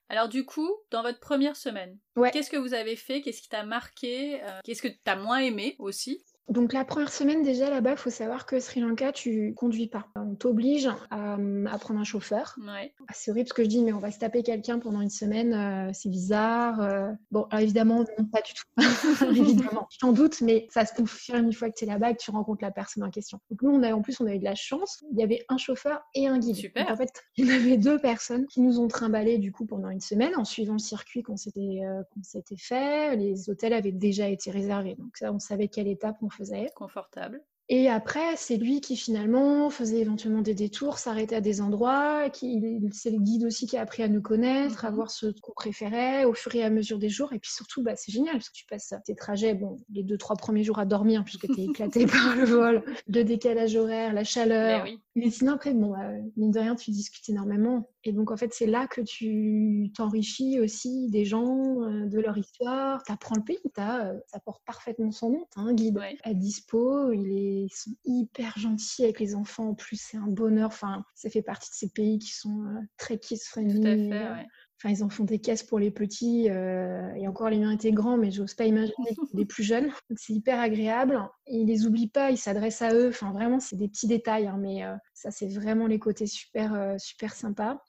Alors 0.09 0.29
du 0.29 0.45
coup, 0.47 0.71
dans 0.91 1.03
votre 1.03 1.21
première 1.21 1.57
semaine, 1.57 1.99
qu'est-ce 2.31 2.51
que 2.51 2.57
vous 2.57 2.75
avez 2.75 2.97
fait? 2.97 3.21
Qu'est-ce 3.21 3.43
qui 3.43 3.49
t'a 3.49 3.63
marqué? 3.65 4.43
Euh, 4.43 4.61
Qu'est-ce 4.65 4.83
que 4.83 4.89
tu 4.89 4.99
as 5.07 5.17
moins 5.17 5.39
aimé 5.39 5.77
aussi? 5.79 6.25
Donc 6.49 6.73
la 6.73 6.85
première 6.85 7.13
semaine 7.13 7.43
déjà 7.43 7.69
là-bas, 7.69 7.93
il 7.93 7.97
faut 7.99 8.11
savoir 8.11 8.47
que 8.47 8.59
Sri 8.59 8.81
Lanka, 8.81 9.13
tu 9.13 9.53
conduis 9.55 9.87
pas. 9.87 10.09
On 10.17 10.35
t'oblige 10.35 10.89
à, 11.11 11.37
prendre 11.79 12.01
un 12.01 12.05
chauffeur. 12.05 12.57
Ouais. 12.59 12.95
Ah, 13.07 13.13
c'est 13.15 13.31
horrible 13.31 13.49
ce 13.49 13.55
que 13.55 13.63
je 13.63 13.69
dis, 13.69 13.83
mais 13.83 13.93
on 13.93 13.99
va 13.99 14.11
se 14.11 14.19
taper 14.19 14.43
quelqu'un 14.43 14.79
pendant 14.79 15.03
une 15.03 15.11
semaine, 15.11 15.53
euh, 15.53 15.91
c'est 15.93 16.09
bizarre. 16.09 16.81
Euh. 16.81 17.13
Bon, 17.31 17.47
alors 17.51 17.63
évidemment, 17.63 18.05
non, 18.19 18.25
pas 18.25 18.41
du 18.41 18.53
tout. 18.55 18.65
évidemment, 19.31 19.87
je 19.91 19.99
t'en 19.99 20.13
doute, 20.13 20.41
mais 20.41 20.67
ça 20.71 20.87
se 20.87 20.95
confirme 20.95 21.47
une 21.47 21.53
fois 21.53 21.69
que 21.69 21.75
tu 21.77 21.85
es 21.85 21.87
là-bas 21.87 22.11
et 22.11 22.17
que 22.17 22.23
tu 22.23 22.31
rencontres 22.31 22.65
la 22.65 22.71
personne 22.71 23.05
en 23.05 23.11
question. 23.11 23.39
Donc 23.51 23.63
nous, 23.63 23.71
on 23.71 23.83
a, 23.83 23.93
en 23.93 24.01
plus, 24.01 24.19
on 24.21 24.27
a 24.27 24.35
eu 24.35 24.39
de 24.39 24.45
la 24.45 24.55
chance. 24.55 25.05
Il 25.13 25.19
y 25.19 25.23
avait 25.23 25.45
un 25.51 25.59
chauffeur 25.59 26.01
et 26.15 26.29
un 26.29 26.39
guide. 26.39 26.57
Super. 26.57 26.91
en 26.91 26.97
fait, 26.97 27.13
il 27.37 27.47
y 27.47 27.53
avait 27.53 27.77
deux 27.77 27.99
personnes 27.99 28.47
qui 28.47 28.63
nous 28.63 28.81
ont 28.81 28.89
trimballé 28.89 29.37
du 29.37 29.53
coup 29.53 29.67
pendant 29.67 29.91
une 29.91 30.01
semaine 30.01 30.33
en 30.37 30.45
suivant 30.45 30.75
le 30.75 30.79
circuit 30.79 31.23
qu'on 31.23 31.37
s'était 31.37 31.81
euh, 31.85 32.03
s'était 32.23 32.57
fait. 32.57 33.17
Les 33.17 33.51
hôtels 33.51 33.75
avaient 33.75 33.93
déjà 33.93 34.29
été 34.29 34.51
réservés, 34.51 34.95
donc 34.95 35.17
ça, 35.17 35.31
on 35.31 35.39
savait 35.39 35.69
quelle 35.69 35.89
étape 35.89 36.17
on 36.23 36.31
faisait. 36.39 36.71
Confortable. 36.75 37.43
Et 37.71 37.91
après, 37.91 38.35
c'est 38.37 38.57
lui 38.57 38.81
qui 38.81 38.97
finalement 38.97 39.69
faisait 39.69 39.99
éventuellement 39.99 40.41
des 40.41 40.55
détours, 40.55 40.97
s'arrêtait 40.97 41.37
à 41.37 41.43
des 41.43 41.61
endroits. 41.61 42.31
Qui, 42.31 42.81
c'est 42.93 43.11
le 43.11 43.19
guide 43.19 43.45
aussi 43.45 43.67
qui 43.67 43.77
a 43.77 43.83
appris 43.83 44.03
à 44.03 44.09
nous 44.09 44.23
connaître, 44.23 44.87
à 44.87 44.91
mhm. 44.91 44.97
voir 44.97 45.11
ce 45.11 45.27
qu'on 45.43 45.53
préférait 45.53 46.25
au 46.25 46.33
fur 46.33 46.55
et 46.55 46.65
à 46.65 46.71
mesure 46.71 46.99
des 46.99 47.11
jours. 47.11 47.35
Et 47.35 47.39
puis 47.39 47.51
surtout, 47.51 47.83
bah, 47.83 47.95
c'est 47.95 48.11
génial 48.11 48.35
parce 48.35 48.49
que 48.49 48.57
tu 48.57 48.65
passes 48.65 48.95
tes 49.05 49.15
trajets, 49.15 49.53
bon, 49.53 49.77
les 49.93 50.03
deux, 50.03 50.17
trois 50.17 50.37
premiers 50.37 50.65
jours 50.65 50.79
à 50.79 50.87
dormir 50.87 51.25
puisque 51.25 51.47
tu 51.47 51.61
es 51.61 51.65
éclaté 51.65 52.07
par 52.07 52.37
le 52.37 52.45
vol, 52.45 52.83
le 53.07 53.23
décalage 53.23 53.77
horaire, 53.77 54.15
la 54.15 54.25
chaleur. 54.25 54.85
Oui. 54.85 54.99
Mais 55.19 55.31
sinon, 55.31 55.53
après, 55.53 55.75
bon, 55.75 55.91
bah, 55.91 56.11
mine 56.37 56.51
de 56.51 56.59
rien, 56.59 56.75
tu 56.75 56.91
discutes 56.91 57.29
énormément. 57.29 57.91
Et 58.05 58.13
donc, 58.13 58.31
en 58.31 58.37
fait, 58.37 58.53
c'est 58.53 58.67
là 58.67 58.87
que 58.87 59.01
tu 59.01 59.91
t'enrichis 59.97 60.61
aussi 60.61 61.09
des 61.11 61.25
gens, 61.25 61.83
euh, 61.83 62.07
de 62.07 62.21
leur 62.21 62.37
histoire. 62.39 63.03
Tu 63.03 63.13
apprends 63.13 63.37
le 63.37 63.45
pays. 63.45 63.59
As, 63.77 64.07
euh, 64.07 64.19
ça 64.27 64.41
porte 64.41 64.65
parfaitement 64.65 65.11
son 65.11 65.31
nom. 65.31 65.47
Tu 65.53 65.61
un 65.61 65.73
guide 65.73 66.01
à 66.23 66.35
dispo. 66.35 67.13
Il 67.13 67.31
est, 67.31 67.65
ils 67.65 67.75
sont 67.75 67.93
hyper 68.05 68.59
gentils 68.59 69.05
avec 69.05 69.21
les 69.21 69.35
enfants. 69.35 69.71
En 69.71 69.75
plus, 69.75 70.01
c'est 70.01 70.17
un 70.17 70.29
bonheur. 70.29 70.69
Enfin, 70.69 71.05
ça 71.15 71.31
fait 71.31 71.43
partie 71.43 71.71
de 71.71 71.75
ces 71.75 71.91
pays 71.91 72.19
qui 72.19 72.35
sont 72.35 72.63
euh, 72.63 72.81
très 72.97 73.19
kids-friendly. 73.19 73.81
Tout 73.81 73.87
à 73.87 73.97
fait, 73.97 74.31
ouais. 74.31 74.47
Enfin, 74.79 74.95
ils 74.95 75.03
en 75.03 75.09
font 75.09 75.25
des 75.25 75.41
caisses 75.41 75.65
pour 75.65 75.79
les 75.79 75.91
petits. 75.91 76.47
et 76.47 77.29
encore, 77.29 77.51
les 77.51 77.59
miens 77.59 77.73
étaient 77.73 77.91
grands, 77.91 78.17
mais 78.17 78.31
j'ose 78.31 78.55
pas 78.55 78.65
imaginer 78.65 79.17
les 79.35 79.45
plus 79.45 79.65
jeunes. 79.65 79.91
c'est 80.17 80.33
hyper 80.33 80.61
agréable. 80.61 81.21
Ils 81.47 81.67
les 81.67 81.87
oublient 81.87 82.11
pas, 82.11 82.31
ils 82.31 82.39
s'adressent 82.39 82.83
à 82.83 82.95
eux. 82.95 83.09
Enfin, 83.09 83.33
vraiment, 83.33 83.59
c'est 83.59 83.77
des 83.77 83.89
petits 83.89 84.07
détails. 84.07 84.47
Hein, 84.47 84.59
mais 84.61 84.85
ça, 85.15 85.33
c'est 85.33 85.49
vraiment 85.49 85.89
les 85.89 85.99
côtés 85.99 86.27
super, 86.27 86.95
super 86.99 87.35
sympas. 87.35 87.83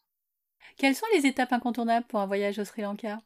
Quelles 0.78 0.96
sont 0.96 1.06
les 1.14 1.26
étapes 1.28 1.52
incontournables 1.52 2.08
pour 2.08 2.20
un 2.20 2.26
voyage 2.26 2.58
au 2.58 2.66
Sri 2.66 2.82
Lanka? 2.82 3.20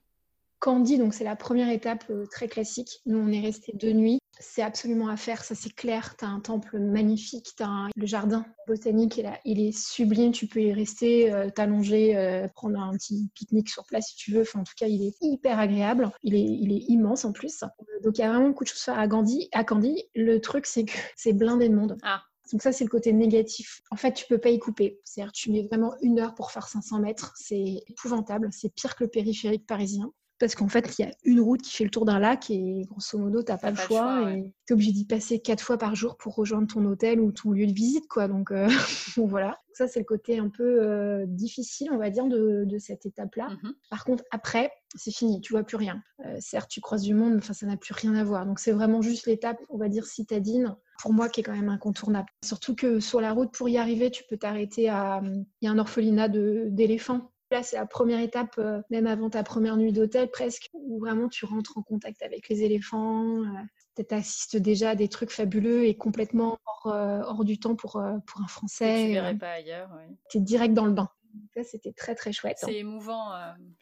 Candy, 0.59 0.97
donc 0.97 1.13
c'est 1.13 1.25
la 1.25 1.35
première 1.35 1.69
étape 1.69 2.05
euh, 2.09 2.25
très 2.25 2.47
classique. 2.47 3.01
Nous, 3.05 3.17
on 3.17 3.31
est 3.31 3.41
resté 3.41 3.73
deux 3.75 3.91
nuits. 3.91 4.19
C'est 4.39 4.61
absolument 4.61 5.09
à 5.09 5.17
faire, 5.17 5.43
ça 5.43 5.55
c'est 5.55 5.73
clair. 5.73 6.15
Tu 6.17 6.25
as 6.25 6.27
un 6.27 6.39
temple 6.39 6.79
magnifique, 6.79 7.53
as 7.59 7.87
le 7.95 8.05
jardin 8.05 8.45
botanique, 8.67 9.17
là, 9.17 9.39
il 9.45 9.61
est 9.61 9.71
sublime. 9.71 10.31
Tu 10.31 10.47
peux 10.47 10.61
y 10.61 10.73
rester, 10.73 11.31
euh, 11.31 11.49
t'allonger, 11.49 12.17
euh, 12.17 12.47
prendre 12.47 12.79
un 12.79 12.93
petit 12.93 13.29
pique-nique 13.35 13.69
sur 13.69 13.85
place 13.85 14.07
si 14.09 14.15
tu 14.15 14.31
veux. 14.31 14.41
Enfin, 14.41 14.61
en 14.61 14.63
tout 14.63 14.73
cas, 14.75 14.87
il 14.87 15.03
est 15.03 15.15
hyper 15.21 15.59
agréable. 15.59 16.11
Il 16.23 16.35
est, 16.35 16.43
il 16.43 16.73
est 16.73 16.83
immense 16.89 17.25
en 17.25 17.31
plus. 17.31 17.63
donc 18.03 18.17
il 18.17 18.21
y 18.21 18.23
a 18.23 18.29
vraiment 18.29 18.49
beaucoup 18.49 18.63
de 18.63 18.69
choses 18.69 18.81
à 18.81 18.93
faire 18.93 18.99
à 18.99 19.07
Gandhi. 19.07 19.49
À 19.51 19.63
Candy, 19.63 20.03
le 20.15 20.39
truc 20.39 20.65
c'est 20.65 20.85
que 20.85 20.93
c'est 21.15 21.33
blindé 21.33 21.69
de 21.69 21.75
monde. 21.75 21.97
Ah. 22.03 22.23
Donc 22.51 22.61
ça, 22.61 22.71
c'est 22.71 22.83
le 22.83 22.89
côté 22.89 23.13
négatif. 23.13 23.81
En 23.89 23.95
fait, 23.95 24.13
tu 24.13 24.25
peux 24.27 24.37
pas 24.37 24.49
y 24.49 24.59
couper. 24.59 24.99
C'est-à-dire, 25.03 25.31
tu 25.31 25.51
mets 25.51 25.63
vraiment 25.63 25.95
une 26.01 26.19
heure 26.19 26.35
pour 26.35 26.51
faire 26.51 26.67
500 26.67 26.99
mètres. 26.99 27.33
C'est 27.35 27.83
épouvantable. 27.87 28.49
C'est 28.51 28.73
pire 28.73 28.95
que 28.95 29.05
le 29.05 29.09
périphérique 29.09 29.65
parisien. 29.65 30.11
Parce 30.43 30.55
qu'en 30.55 30.67
fait, 30.67 30.99
il 30.99 31.05
y 31.05 31.07
a 31.07 31.11
une 31.23 31.39
route 31.39 31.61
qui 31.61 31.73
fait 31.73 31.85
le 31.85 31.89
tour 31.89 32.03
d'un 32.03 32.19
lac 32.19 32.51
et 32.51 32.81
grosso 32.89 33.17
modo, 33.17 33.41
tu 33.41 33.49
n'as 33.49 33.57
pas, 33.57 33.71
le 33.71 33.77
choix. 33.77 34.29
et 34.29 34.53
tu 34.67 34.73
es 34.73 34.73
obligé 34.73 34.91
d'y 34.91 35.05
passer 35.05 35.39
quatre 35.39 35.61
fois 35.63 35.77
par 35.77 35.95
jour 35.95 36.17
pour 36.17 36.35
rejoindre 36.35 36.67
ton 36.67 36.83
hôtel 36.83 37.21
ou 37.21 37.31
ton 37.31 37.51
lieu 37.51 37.65
de 37.65 37.71
visite. 37.71 38.09
quoi. 38.09 38.27
Donc, 38.27 38.51
euh, 38.51 38.67
voilà. 39.15 39.57
Ça, 39.71 39.87
c'est 39.87 39.99
le 39.99 40.05
côté 40.05 40.39
un 40.39 40.49
peu 40.49 40.83
euh, 40.83 41.23
difficile, 41.27 41.91
on 41.93 41.97
va 41.97 42.09
dire, 42.09 42.25
de, 42.25 42.67
cette 42.77 43.05
étape-là. 43.05 43.51
Mmh 43.51 43.71
par 43.89 44.03
contre, 44.03 44.25
après, 44.31 44.69
c'est 44.95 45.15
fini, 45.15 45.39
tu 45.39 45.53
vois 45.53 45.63
plus 45.63 45.77
rien. 45.77 46.03
Euh, 46.25 46.35
certes, 46.41 46.69
tu 46.69 46.81
croises 46.81 47.03
du 47.03 47.13
monde, 47.13 47.35
mais 47.35 47.53
ça 47.53 47.65
n'a 47.65 47.77
plus 47.77 47.93
rien 47.93 48.13
à 48.15 48.25
voir. 48.25 48.45
Donc, 48.45 48.59
c'est 48.59 48.73
vraiment 48.73 49.01
juste 49.01 49.27
l'étape, 49.27 49.59
on 49.69 49.77
va 49.77 49.87
dire, 49.87 50.05
citadine, 50.05 50.75
pour 51.01 51.13
moi, 51.13 51.29
qui 51.29 51.39
est 51.39 51.43
quand 51.43 51.55
même 51.55 51.69
incontournable. 51.69 52.27
Surtout 52.43 52.75
que 52.75 52.99
sur 52.99 53.21
la 53.21 53.31
route, 53.31 53.53
pour 53.53 53.69
y 53.69 53.77
arriver, 53.77 54.11
tu 54.11 54.25
peux 54.29 54.35
t'arrêter 54.35 54.89
à. 54.89 55.21
Il 55.23 55.45
y 55.65 55.67
a 55.69 55.71
un 55.71 55.79
orphelinat 55.79 56.27
d'éléphants 56.27 57.31
Là, 57.53 57.61
c'est 57.61 57.75
la 57.75 57.85
première 57.85 58.19
étape, 58.19 58.55
euh, 58.57 58.81
même 58.89 59.05
avant 59.05 59.29
ta 59.29 59.43
première 59.43 59.77
nuit 59.77 59.93
d'hôtel 59.93 60.31
presque, 60.31 60.71
où 60.73 60.99
vraiment 60.99 61.29
tu 61.29 61.45
rentres 61.45 61.77
en 61.77 61.83
contact 61.83 62.23
avec 62.23 62.49
les 62.49 62.63
éléphants. 62.63 63.43
Euh, 63.43 64.03
tu 64.03 64.15
assistes 64.15 64.57
déjà 64.57 64.89
à 64.89 64.95
des 64.95 65.07
trucs 65.07 65.29
fabuleux 65.29 65.85
et 65.85 65.95
complètement 65.95 66.57
hors, 66.65 66.91
euh, 66.91 67.43
du 67.43 67.59
temps 67.59 67.75
pour, 67.75 68.03
pour 68.25 68.41
un 68.41 68.47
Français. 68.47 69.05
tu 69.05 69.13
verrais 69.13 69.37
pas 69.37 69.51
ailleurs, 69.51 69.91
oui. 69.95 70.15
Tu 70.31 70.39
es 70.39 70.41
direct 70.41 70.73
dans 70.73 70.87
le 70.87 70.93
bain. 70.93 71.11
Ça, 71.53 71.63
c'était 71.63 71.93
très 71.93 72.15
très 72.15 72.31
chouette. 72.31 72.57
Hein. 72.63 72.67
C'est 72.69 72.77
émouvant, 72.77 73.29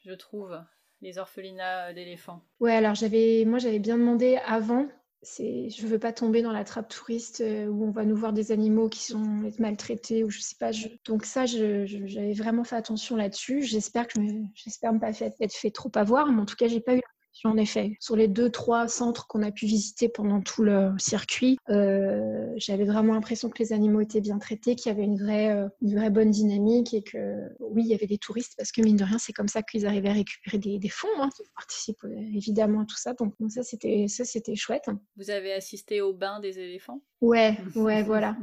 je 0.04 0.12
trouve, 0.12 0.60
les 1.00 1.18
orphelinats 1.18 1.94
d'éléphants. 1.94 2.44
Ouais, 2.60 2.76
alors 2.76 2.96
j'avais, 2.96 3.46
moi 3.46 3.58
j'avais 3.58 3.80
bien 3.80 3.98
demandé 3.98 4.38
avant 4.46 4.86
c'est 5.24 5.70
je 5.70 5.86
veux 5.86 6.00
pas 6.00 6.14
tomber 6.14 6.42
dans 6.42 6.52
la 6.52 6.64
trappe 6.64 6.90
touriste 6.90 7.42
euh, 7.42 7.68
où 7.68 7.86
on 7.86 7.92
va 7.92 8.06
nous 8.06 8.16
voir 8.16 8.34
des 8.34 8.52
animaux 8.52 8.90
qui 8.90 9.04
sont 9.04 9.24
maltraités 9.60 10.24
ou 10.24 10.30
je 10.32 10.40
sais 10.40 10.56
pas 10.60 10.72
donc 11.06 11.26
ça 11.26 11.46
j'avais 11.46 12.34
vraiment 12.34 12.64
fait 12.64 12.76
attention 12.76 13.16
là-dessus. 13.16 13.62
J'espère 13.62 14.08
que 14.08 14.20
j'espère 14.56 14.94
ne 14.94 15.00
pas 15.00 15.12
être 15.20 15.54
fait 15.54 15.72
trop 15.72 15.92
avoir 15.96 16.32
mais 16.32 16.42
en 16.42 16.46
tout 16.46 16.56
cas 16.56 16.68
j'ai 16.68 16.82
pas 16.82 16.96
eu 16.96 17.02
en 17.44 17.58
effet. 17.58 17.98
Sur 18.00 18.16
les 18.16 18.28
deux, 18.28 18.50
trois 18.50 18.88
centres 18.88 19.28
qu'on 19.28 19.42
a 19.42 19.52
pu 19.52 19.66
visiter 19.66 20.10
pendant 20.10 20.42
tout 20.42 20.64
le 20.64 20.94
circuit, 20.98 21.58
euh, 21.70 22.52
j'avais 22.58 22.86
vraiment 22.86 23.14
l'impression 23.14 23.50
que 23.50 23.60
les 23.60 23.74
animaux 23.74 24.02
étaient 24.02 24.22
bien 24.22 24.38
traités, 24.38 24.76
qu'il 24.76 24.92
y 24.92 24.96
avait 24.96 25.04
une 25.04 25.18
vraie, 25.18 25.50
euh, 25.50 25.68
une 25.82 25.96
vraie 25.96 26.10
bonne 26.10 26.32
dynamique 26.32 26.94
et 26.94 27.04
que 27.04 27.38
oui, 27.60 27.84
il 27.84 27.90
y 27.90 27.94
avait 27.94 28.08
des 28.08 28.18
touristes 28.18 28.54
parce 28.58 28.72
que 28.72 28.82
mine 28.82 28.98
de 28.98 29.04
rien, 29.04 29.18
c'est 29.18 29.34
comme 29.34 29.48
ça 29.48 29.62
qu'ils 29.62 29.86
arrivaient 29.86 30.10
à 30.10 30.14
récupérer 30.14 30.58
des, 30.58 30.90
fonds 30.90 31.08
hein, 31.20 31.30
qui 31.36 31.44
participent 31.56 32.04
euh, 32.04 32.16
évidemment 32.36 32.82
à 32.82 32.86
tout 32.86 32.98
ça. 32.98 33.14
Donc, 33.14 33.34
ça, 33.50 33.64
c'était, 33.64 34.08
ça, 34.08 34.26
c'était 34.26 34.56
chouette. 34.56 34.90
Vous 35.18 35.30
avez 35.30 35.54
assisté 35.54 36.02
au 36.02 36.14
bain 36.14 36.40
des 36.40 36.60
éléphants? 36.60 37.02
Ouais, 37.22 37.58
ouais, 37.76 38.04
voilà. 38.04 38.38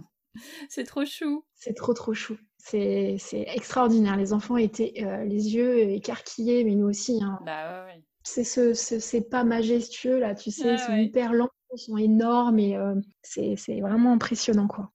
C'est 0.69 0.85
trop 0.85 1.05
chou. 1.05 1.45
C'est 1.55 1.75
trop, 1.75 1.95
trop 1.95 2.15
chou. 2.15 2.37
C'est, 2.59 3.19
extraordinaire. 3.33 4.17
Les 4.17 4.33
enfants 4.33 4.57
étaient 4.57 4.93
les 5.27 5.55
yeux 5.55 5.79
écarquillés, 5.91 6.65
mais 6.65 6.75
nous 6.75 6.87
aussi. 6.87 7.19
Hein. 7.23 7.41
Bah 7.45 7.85
ouais, 7.87 7.95
ouais 7.95 8.03
c'est 8.23 8.45
ce, 8.45 8.75
c'est 8.75 9.29
pas 9.29 9.45
majestueux 9.45 10.19
là, 10.19 10.35
tu 10.35 10.51
sais, 10.51 10.75
ils 10.75 10.79
sont 10.79 10.97
hyper 10.97 11.33
lents, 11.33 11.51
ils 11.75 11.79
sont 11.79 11.97
énormes 11.97 12.59
et 12.59 12.77
euh, 12.77 12.95
c'est 13.23 13.81
vraiment 13.81 14.13
impressionnant 14.13 14.69
quoi. 14.69 14.91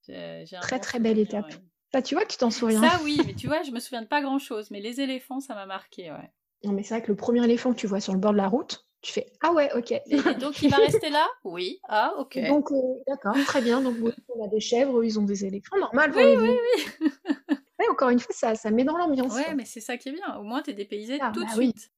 très 0.61 0.79
très 0.79 0.99
belle 0.99 1.19
étape. 1.19 1.53
Bah, 1.91 2.01
tu 2.01 2.15
vois 2.15 2.23
que 2.25 2.31
tu 2.31 2.37
t'en 2.37 2.49
souviens. 2.49 2.81
Ça 2.81 2.99
oui, 3.03 3.19
mais 3.25 3.35
tu 3.35 3.45
vois, 3.45 3.61
je 3.61 3.69
me 3.69 3.79
souviens 3.79 4.01
de 4.01 4.07
pas 4.07 4.23
grand 4.23 4.39
chose, 4.39 4.71
mais 4.71 4.81
les 4.81 4.99
éléphants, 4.99 5.39
ça 5.39 5.53
m'a 5.53 5.67
marqué, 5.67 6.11
ouais. 6.11 6.31
Non 6.63 6.71
mais 6.71 6.81
c'est 6.81 6.95
vrai 6.95 7.03
que 7.03 7.11
le 7.11 7.17
premier 7.17 7.43
éléphant 7.43 7.73
que 7.73 7.77
tu 7.77 7.87
vois 7.87 7.99
sur 7.99 8.13
le 8.13 8.19
bord 8.19 8.31
de 8.31 8.37
la 8.37 8.47
route, 8.47 8.87
tu 9.01 9.11
fais 9.11 9.25
ah 9.41 9.51
ouais 9.51 9.69
ok. 9.75 9.93
donc 10.39 10.61
il 10.61 10.71
va 10.71 10.77
rester 10.77 11.09
là? 11.09 11.27
Oui. 11.43 11.79
Ah 11.89 12.13
ok. 12.17 12.39
Donc 12.47 12.71
euh, 12.71 12.75
d'accord, 13.05 13.35
très 13.45 13.61
bien. 13.61 13.81
Donc 13.81 13.95
on 14.29 14.43
a 14.43 14.47
des 14.47 14.61
chèvres, 14.61 15.03
ils 15.03 15.19
ont 15.19 15.23
des 15.23 15.45
éléphants, 15.45 15.77
normal. 15.77 16.13
Oui 16.15 16.23
oui 16.39 16.57
oui. 17.01 17.85
encore 17.91 18.09
une 18.09 18.19
fois, 18.19 18.33
ça, 18.33 18.55
ça 18.55 18.71
met 18.71 18.85
dans 18.85 18.97
l'ambiance. 18.97 19.33
Ouais, 19.33 19.53
mais 19.55 19.65
c'est 19.65 19.81
ça 19.81 19.97
qui 19.97 20.09
est 20.09 20.13
bien. 20.13 20.37
Au 20.37 20.43
moins, 20.43 20.61
tu 20.61 20.71
es 20.71 20.73
dépaysé 20.73 21.17
ah, 21.21 21.31
tout 21.33 21.41
de 21.41 21.45
bah 21.45 21.53
suite. 21.53 21.91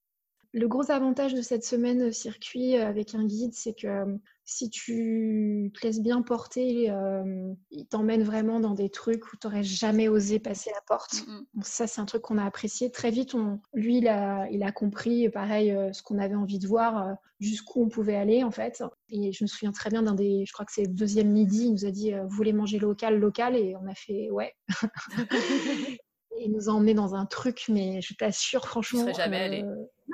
Le 0.55 0.69
gros 0.69 0.89
avantage 0.89 1.33
de 1.33 1.41
cette 1.41 1.65
semaine 1.65 2.13
circuit 2.13 2.77
avec 2.77 3.13
un 3.13 3.25
guide, 3.25 3.53
c'est 3.53 3.73
que 3.73 4.05
si 4.45 4.69
tu 4.69 5.69
te 5.73 5.85
laisses 5.85 5.99
bien 5.99 6.21
porter, 6.21 6.89
euh, 6.91 7.53
il 7.71 7.85
t'emmène 7.87 8.23
vraiment 8.23 8.61
dans 8.61 8.73
des 8.73 8.89
trucs 8.89 9.33
où 9.33 9.35
tu 9.35 9.47
n'aurais 9.47 9.63
jamais 9.63 10.07
osé 10.07 10.39
passer 10.39 10.71
la 10.73 10.79
porte. 10.87 11.27
Mm, 11.27 11.31
mm. 11.55 11.61
ça, 11.63 11.87
c'est 11.87 11.99
un 11.99 12.05
truc 12.05 12.21
qu'on 12.21 12.37
a 12.37 12.45
apprécié. 12.45 12.89
Très 12.89 13.11
vite, 13.11 13.35
on, 13.35 13.59
lui, 13.73 13.97
il 13.97 14.07
a, 14.07 14.47
il 14.49 14.63
a 14.63 14.71
compris, 14.71 15.27
pareil, 15.27 15.71
euh, 15.71 15.91
ce 15.91 16.01
qu'on 16.01 16.19
avait 16.19 16.35
envie 16.35 16.59
de 16.59 16.67
voir, 16.67 17.05
euh, 17.05 17.13
jusqu'où 17.41 17.83
on 17.83 17.89
pouvait 17.89 18.15
aller, 18.15 18.45
en 18.45 18.51
fait. 18.51 18.81
Et 19.09 19.33
je 19.33 19.43
me 19.43 19.49
souviens 19.49 19.73
très 19.73 19.89
bien 19.89 20.03
d'un 20.03 20.15
des, 20.15 20.45
je 20.47 20.53
crois 20.53 20.65
que 20.65 20.71
c'est 20.71 20.85
le 20.85 20.93
deuxième 20.93 21.31
midi, 21.33 21.65
il 21.65 21.73
nous 21.73 21.85
a 21.85 21.91
dit, 21.91 22.13
vous 22.13 22.29
voulez 22.29 22.53
manger 22.53 22.79
local, 22.79 23.19
local? 23.19 23.57
Et 23.57 23.75
on 23.75 23.85
a 23.89 23.93
fait, 23.93 24.29
ouais. 24.31 24.53
il 26.39 26.53
nous 26.53 26.69
a 26.69 26.71
emmenés 26.71 26.93
dans 26.93 27.13
un 27.13 27.25
truc, 27.25 27.65
mais 27.67 28.01
je 28.01 28.13
t'assure, 28.13 28.65
franchement. 28.65 29.01
Je 29.05 29.11
serais 29.11 29.25
jamais 29.25 29.41
allé. 29.41 29.65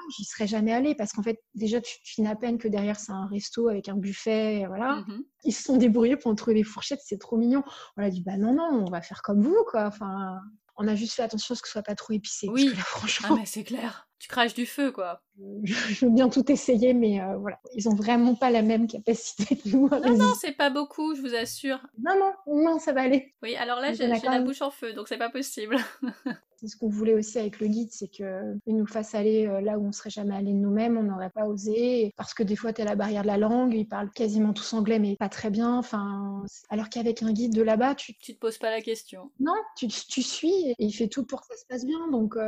Non, 0.02 0.10
j'y 0.16 0.26
serais 0.26 0.48
jamais 0.48 0.74
allé 0.74 0.96
parce 0.96 1.14
qu'en 1.14 1.24
fait, 1.24 1.40
déjà, 1.54 1.82
tu, 1.82 1.98
finis 2.04 2.28
à 2.28 2.36
peine 2.36 2.58
que 2.58 2.68
derrière, 2.68 3.00
c'est 3.00 3.12
un 3.12 3.28
resto 3.28 3.68
avec 3.70 3.90
un 3.90 3.96
buffet. 3.96 4.66
Voilà. 4.68 5.04
Mmh 5.08 5.24
Ils 5.44 5.54
se 5.54 5.64
sont 5.64 5.78
débrouillés 5.78 6.18
pour 6.18 6.34
trouver 6.36 6.56
les 6.56 6.64
fourchettes, 6.64 7.02
c'est 7.04 7.20
trop 7.20 7.38
mignon. 7.38 7.64
On 7.98 8.04
a 8.04 8.10
dit, 8.10 8.22
bah 8.22 8.38
non, 8.38 8.54
non, 8.54 8.86
on 8.88 8.92
va 8.92 9.02
faire 9.02 9.22
comme 9.22 9.42
vous, 9.42 9.64
quoi. 9.70 9.86
Enfin, 9.86 10.40
on 10.78 10.88
a 10.88 10.96
juste 10.96 11.14
fait 11.14 11.24
attention 11.24 11.54
à 11.54 11.56
ce 11.56 11.62
que 11.62 11.68
ce 11.68 11.74
soit 11.74 11.84
pas 11.84 11.96
trop 11.96 12.14
épicé. 12.14 12.48
Oui, 12.50 12.72
ah, 12.76 12.82
franchement. 12.82 13.36
mais 13.36 13.46
c'est 13.46 13.64
clair. 13.64 14.08
Tu 14.22 14.28
craches 14.28 14.54
du 14.54 14.68
feu, 14.68 14.92
quoi. 14.92 15.20
Je 15.64 16.06
veux 16.06 16.12
bien 16.12 16.30
tout 16.30 16.52
essayer, 16.52 16.94
mais 16.94 17.20
euh, 17.20 17.38
voilà. 17.38 17.60
Ils 17.74 17.90
ont 17.90 17.96
vraiment 17.96 18.36
pas 18.36 18.52
la 18.52 18.62
même 18.62 18.86
capacité 18.86 19.56
que 19.56 19.70
nous. 19.70 19.90
Non, 19.90 20.16
non, 20.16 20.34
c'est 20.40 20.52
pas 20.52 20.70
beaucoup, 20.70 21.16
je 21.16 21.22
vous 21.22 21.34
assure. 21.34 21.80
Non, 21.98 22.14
non, 22.20 22.64
non, 22.64 22.78
ça 22.78 22.94
va 22.94 23.02
aller. 23.02 23.34
Oui, 23.42 23.56
alors 23.56 23.80
là, 23.80 23.94
j'ai 23.94 24.06
la 24.06 24.42
bouche 24.42 24.62
en 24.62 24.70
feu, 24.70 24.94
donc 24.94 25.08
c'est 25.08 25.18
pas 25.18 25.32
possible. 25.32 25.76
c'est 26.58 26.68
ce 26.68 26.78
qu'on 26.78 26.90
voulait 26.90 27.16
aussi 27.16 27.40
avec 27.40 27.60
le 27.60 27.66
guide, 27.66 27.90
c'est 27.92 28.10
qu'il 28.10 28.60
nous 28.68 28.86
fasse 28.86 29.16
aller 29.16 29.48
euh, 29.48 29.60
là 29.60 29.80
où 29.80 29.88
on 29.88 29.92
serait 29.92 30.12
jamais 30.12 30.36
allé 30.36 30.54
nous-mêmes, 30.54 31.00
on 31.00 31.04
n'aurait 31.04 31.32
pas 31.32 31.48
osé. 31.48 32.14
Parce 32.16 32.36
que 32.36 32.44
des 32.44 32.56
fois, 32.56 32.74
tu 32.74 32.84
la 32.84 32.96
barrière 32.96 33.24
de 33.24 33.28
la 33.28 33.38
langue, 33.38 33.74
ils 33.74 33.88
parlent 33.88 34.12
quasiment 34.12 34.54
tous 34.54 34.72
anglais, 34.74 35.00
mais 35.00 35.16
pas 35.16 35.30
très 35.30 35.50
bien. 35.50 35.80
Enfin, 35.80 36.44
alors 36.70 36.90
qu'avec 36.90 37.24
un 37.24 37.32
guide 37.32 37.56
de 37.56 37.64
là-bas, 37.64 37.96
tu... 37.96 38.14
Tu 38.20 38.36
te 38.36 38.40
poses 38.40 38.60
pas 38.60 38.70
la 38.70 38.82
question. 38.82 39.32
Non, 39.40 39.56
tu, 39.76 39.88
tu 39.88 40.22
suis 40.22 40.54
et 40.54 40.76
il 40.78 40.92
fait 40.92 41.08
tout 41.08 41.26
pour 41.26 41.42
que 41.42 41.48
ça 41.48 41.58
se 41.58 41.66
passe 41.66 41.86
bien. 41.88 42.08
Donc, 42.12 42.36
euh, 42.36 42.48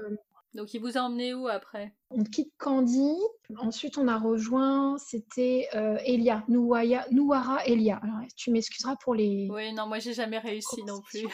donc 0.53 0.73
il 0.73 0.79
vous 0.79 0.97
a 0.97 1.01
emmené 1.01 1.33
où 1.33 1.47
après? 1.47 1.93
On 2.09 2.23
quitte 2.23 2.53
Candy. 2.57 3.15
Ensuite, 3.57 3.97
on 3.97 4.07
a 4.07 4.17
rejoint, 4.17 4.97
c'était 4.97 5.67
euh, 5.75 5.97
Elia, 6.05 6.43
Nouaya, 6.47 7.05
Nouara 7.11 7.65
Elia. 7.65 7.99
Alors, 8.03 8.19
tu 8.35 8.51
m'excuseras 8.51 8.95
pour 8.97 9.15
les. 9.15 9.47
Oui, 9.51 9.73
non, 9.73 9.87
moi 9.87 9.99
j'ai 9.99 10.13
jamais 10.13 10.39
réussi 10.39 10.83
non 10.83 11.01
plus. 11.01 11.27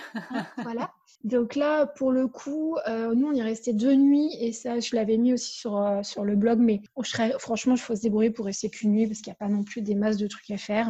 voilà. 0.57 0.93
Donc 1.23 1.55
là, 1.55 1.85
pour 1.85 2.11
le 2.11 2.27
coup, 2.27 2.77
euh, 2.87 3.13
nous 3.13 3.27
on 3.27 3.33
y 3.33 3.39
est 3.39 3.43
resté 3.43 3.73
deux 3.73 3.95
nuits 3.95 4.35
et 4.39 4.51
ça, 4.53 4.79
je 4.79 4.95
l'avais 4.95 5.17
mis 5.17 5.33
aussi 5.33 5.53
sur, 5.53 5.77
euh, 5.77 6.01
sur 6.03 6.23
le 6.23 6.35
blog, 6.35 6.59
mais 6.59 6.81
franchement, 7.39 7.75
il 7.75 7.79
faut 7.79 7.95
se 7.95 8.01
débrouiller 8.01 8.31
pour 8.31 8.45
rester 8.45 8.69
qu'une 8.69 8.91
nuit 8.91 9.07
parce 9.07 9.19
qu'il 9.19 9.31
n'y 9.31 9.35
a 9.35 9.47
pas 9.47 9.49
non 9.49 9.63
plus 9.63 9.81
des 9.81 9.95
masses 9.95 10.17
de 10.17 10.27
trucs 10.27 10.49
à 10.51 10.57
faire. 10.57 10.87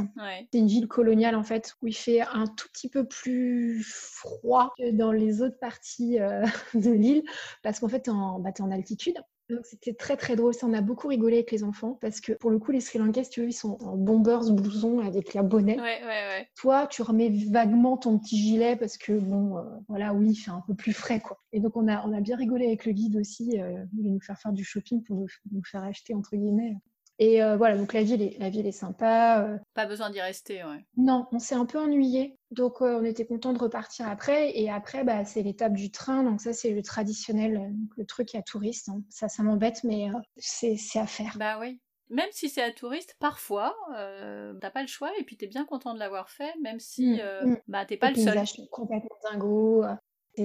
C'est 0.51 0.59
une 0.59 0.67
ville 0.67 0.87
coloniale 0.87 1.35
en 1.35 1.43
fait 1.43 1.75
où 1.81 1.87
il 1.87 1.95
fait 1.95 2.21
un 2.21 2.45
tout 2.45 2.67
petit 2.71 2.89
peu 2.89 3.05
plus 3.05 3.83
froid 3.83 4.73
que 4.77 4.91
dans 4.91 5.11
les 5.11 5.41
autres 5.41 5.59
parties 5.59 6.17
de 6.73 6.91
l'île 6.91 7.23
parce 7.63 7.79
qu'en 7.79 7.87
fait, 7.87 8.03
tu 8.03 8.11
es, 8.11 8.13
bah, 8.13 8.51
en 8.59 8.71
altitude. 8.71 9.17
Donc 9.49 9.65
c'était 9.65 9.93
très 9.93 10.15
très 10.15 10.35
drôle, 10.35 10.53
ça 10.53 10.67
on 10.67 10.73
a 10.73 10.81
beaucoup 10.81 11.07
rigolé 11.07 11.37
avec 11.37 11.51
les 11.51 11.63
enfants 11.63 11.97
parce 12.01 12.21
que 12.21 12.33
pour 12.33 12.51
le 12.51 12.59
coup 12.59 12.71
les 12.71 12.81
Sri 12.81 12.99
Lankais, 12.99 13.23
tu 13.23 13.41
veux, 13.41 13.47
ils 13.47 13.53
sont 13.53 13.77
en 13.81 13.97
bombers, 13.97 14.51
blousons 14.51 14.99
avec 14.99 15.33
la 15.33 15.41
bonnet. 15.41 15.75
Ouais, 15.75 16.01
ouais, 16.01 16.05
ouais. 16.05 16.47
Toi, 16.55 16.85
tu 16.87 17.01
remets 17.01 17.29
vaguement 17.49 17.97
ton 17.97 18.19
petit 18.19 18.37
gilet 18.37 18.75
parce 18.75 18.97
que 18.97 19.13
bon, 19.13 19.57
euh, 19.57 19.63
voilà, 19.87 20.13
oui, 20.13 20.29
il 20.31 20.35
fait 20.35 20.51
un 20.51 20.63
peu 20.67 20.75
plus 20.75 20.93
frais 20.93 21.19
quoi. 21.19 21.41
Et 21.51 21.59
donc 21.59 21.75
on 21.75 21.87
a, 21.87 22.05
on 22.07 22.13
a 22.13 22.21
bien 22.21 22.37
rigolé 22.37 22.67
avec 22.67 22.85
le 22.85 22.91
guide 22.91 23.15
aussi, 23.15 23.59
euh, 23.59 23.83
il 23.91 23.97
voulait 23.97 24.11
nous 24.11 24.21
faire 24.21 24.37
faire 24.37 24.53
du 24.53 24.63
shopping 24.63 25.03
pour 25.03 25.15
nous, 25.51 25.63
faire 25.63 25.83
acheter 25.83 26.13
entre 26.13 26.35
guillemets 26.35 26.77
et 27.21 27.43
euh, 27.43 27.57
voilà, 27.57 27.77
donc 27.77 27.91
la 27.91 28.01
ville 28.01 28.21
est, 28.21 28.37
la 28.39 28.49
ville 28.49 28.65
est 28.65 28.71
sympa. 28.71 29.43
Euh. 29.43 29.57
Pas 29.73 29.85
besoin 29.85 30.09
d'y 30.09 30.21
rester, 30.21 30.63
ouais. 30.63 30.85
Non, 30.95 31.27
on 31.33 31.39
s'est 31.39 31.55
un 31.55 31.65
peu 31.65 31.77
ennuyé. 31.77 32.37
Donc 32.51 32.81
euh, 32.81 32.97
on 32.97 33.03
était 33.03 33.25
content 33.25 33.51
de 33.51 33.59
repartir 33.59 34.07
après. 34.07 34.57
Et 34.57 34.69
après, 34.69 35.03
bah, 35.03 35.25
c'est 35.25 35.43
l'étape 35.43 35.73
du 35.73 35.91
train. 35.91 36.23
Donc 36.23 36.39
ça, 36.39 36.53
c'est 36.53 36.71
le 36.71 36.81
traditionnel, 36.81 37.73
le 37.97 38.05
truc 38.05 38.33
à 38.35 38.41
touristes. 38.41 38.87
Hein. 38.87 39.03
Ça, 39.09 39.27
ça 39.27 39.43
m'embête, 39.43 39.83
mais 39.83 40.07
c'est 40.37 40.77
à 40.95 41.05
faire. 41.05 41.35
Bah 41.37 41.57
oui. 41.59 41.81
Même 42.09 42.29
si 42.31 42.49
c'est 42.49 42.63
à 42.63 42.71
touriste, 42.71 43.15
parfois, 43.19 43.75
t'as 43.89 44.71
pas 44.71 44.81
le 44.81 44.87
choix 44.87 45.11
et 45.19 45.23
puis 45.23 45.35
t'es 45.35 45.45
bien 45.45 45.65
content 45.65 45.93
de 45.93 45.99
l'avoir 45.99 46.29
fait, 46.29 46.55
même 46.61 46.79
si 46.79 47.17
mmh, 47.17 47.49
mmh. 47.49 47.57
bah, 47.67 47.85
t'es 47.85 47.97
pas 47.97 48.11
le 48.11 48.15
seul. 48.15 48.39
complètement 48.71 49.17
dingo. 49.29 49.83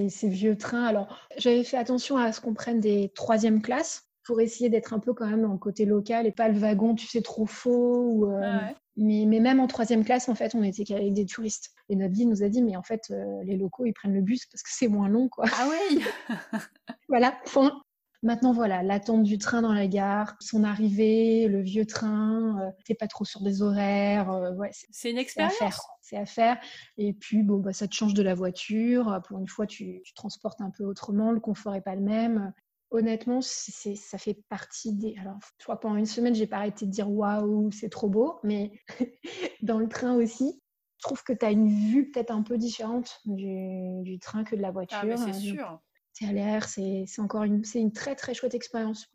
Ces 0.08 0.28
vieux 0.28 0.58
trains. 0.58 0.84
Alors, 0.84 1.20
j'avais 1.36 1.62
fait 1.62 1.76
attention 1.76 2.16
à 2.16 2.32
ce 2.32 2.40
qu'on 2.40 2.52
prenne 2.52 2.80
des 2.80 3.12
troisième 3.14 3.62
classes 3.62 4.08
pour 4.24 4.40
essayer 4.40 4.70
d'être 4.70 4.92
un 4.94 4.98
peu 4.98 5.12
quand 5.12 5.26
même 5.26 5.42
le 5.42 5.58
côté 5.58 5.84
local 5.84 6.26
et 6.26 6.32
pas 6.32 6.48
le 6.48 6.58
wagon, 6.58 6.94
tu 6.94 7.06
sais, 7.06 7.20
trop 7.20 7.46
faux. 7.46 8.08
Ou, 8.10 8.30
euh, 8.30 8.58
mais, 8.96 9.24
mais, 9.26 9.40
même 9.40 9.60
en 9.60 9.66
troisième 9.66 10.04
classe, 10.04 10.28
en 10.28 10.34
fait, 10.34 10.54
on 10.54 10.62
était 10.62 10.84
qu'avec 10.84 11.12
des 11.12 11.26
touristes. 11.26 11.74
Et 11.88 11.96
notre 11.96 12.14
guide 12.14 12.28
nous 12.28 12.42
a 12.42 12.48
dit, 12.48 12.62
mais 12.62 12.76
en 12.76 12.82
fait, 12.82 13.02
euh, 13.10 13.42
les 13.44 13.56
locaux, 13.56 13.84
ils 13.84 13.92
prennent 13.92 14.14
le 14.14 14.22
bus 14.22 14.46
parce 14.46 14.62
que 14.62 14.70
c'est 14.72 14.88
moins 14.88 15.08
long, 15.08 15.28
quoi. 15.28 15.44
Ah 15.52 15.68
oui 15.68 16.02
Voilà, 17.08 17.38
Maintenant, 18.22 18.54
voilà, 18.54 18.82
l'attente 18.82 19.22
du 19.22 19.36
train 19.36 19.60
dans 19.60 19.74
la 19.74 19.86
gare, 19.86 20.34
son 20.40 20.64
arrivée, 20.64 21.46
le 21.46 21.60
vieux 21.60 21.84
train, 21.84 22.58
euh, 22.58 22.70
t'es 22.86 22.94
pas 22.94 23.06
trop 23.06 23.26
sur 23.26 23.42
des 23.42 23.60
horaires. 23.60 24.30
ouais, 24.56 24.70
c'est 24.72 25.10
une 25.10 25.18
expérience. 25.18 25.82
C'est 26.00 26.16
à 26.16 26.24
faire. 26.24 26.56
Et 26.96 27.12
puis, 27.12 27.42
bon, 27.42 27.58
bah, 27.58 27.74
ça 27.74 27.86
te 27.86 27.94
change 27.94 28.14
de 28.14 28.22
la 28.22 28.34
voiture. 28.34 29.20
Pour 29.28 29.38
une 29.38 29.48
fois, 29.48 29.66
tu, 29.66 30.00
tu 30.02 30.14
transportes 30.14 30.62
un 30.62 30.70
peu 30.70 30.84
autrement. 30.84 31.32
Le 31.32 31.40
confort 31.40 31.74
est 31.74 31.82
pas 31.82 31.94
le 31.94 32.00
même 32.00 32.54
honnêtement, 32.94 33.40
ça 33.40 34.18
fait 34.18 34.38
partie 34.48 34.94
des. 34.94 35.16
Alors, 35.20 35.38
je 35.58 35.64
crois 35.64 35.78
pendant 35.78 35.96
une 35.96 36.06
semaine, 36.06 36.34
j'ai 36.34 36.46
pas 36.46 36.58
arrêté 36.58 36.86
de 36.86 36.90
dire 36.90 37.10
waouh, 37.10 37.70
c'est 37.72 37.90
trop 37.90 38.08
beau, 38.08 38.38
mais 38.42 38.72
dans 39.62 39.78
le 39.78 39.88
train 39.88 40.14
aussi, 40.14 40.62
je 40.98 41.02
trouve 41.02 41.22
que 41.22 41.32
tu 41.32 41.44
as 41.44 41.50
une 41.50 41.68
vue 41.68 42.10
peut-être 42.10 42.30
un 42.30 42.42
peu 42.42 42.56
différente 42.56 43.20
du, 43.26 44.18
train 44.20 44.44
que 44.44 44.56
de 44.56 44.62
la 44.62 44.70
voiture. 44.70 44.98
Ah, 45.02 45.16
c'est 45.16 45.32
sûr. 45.32 45.80
C'est 46.12 46.26
à 46.26 46.32
l'air, 46.32 46.68
c'est, 46.68 47.06
encore 47.18 47.42
une, 47.42 47.64
c'est 47.64 47.80
une 47.80 47.92
très 47.92 48.14
très 48.14 48.34
chouette 48.34 48.54
expérience. 48.54 49.08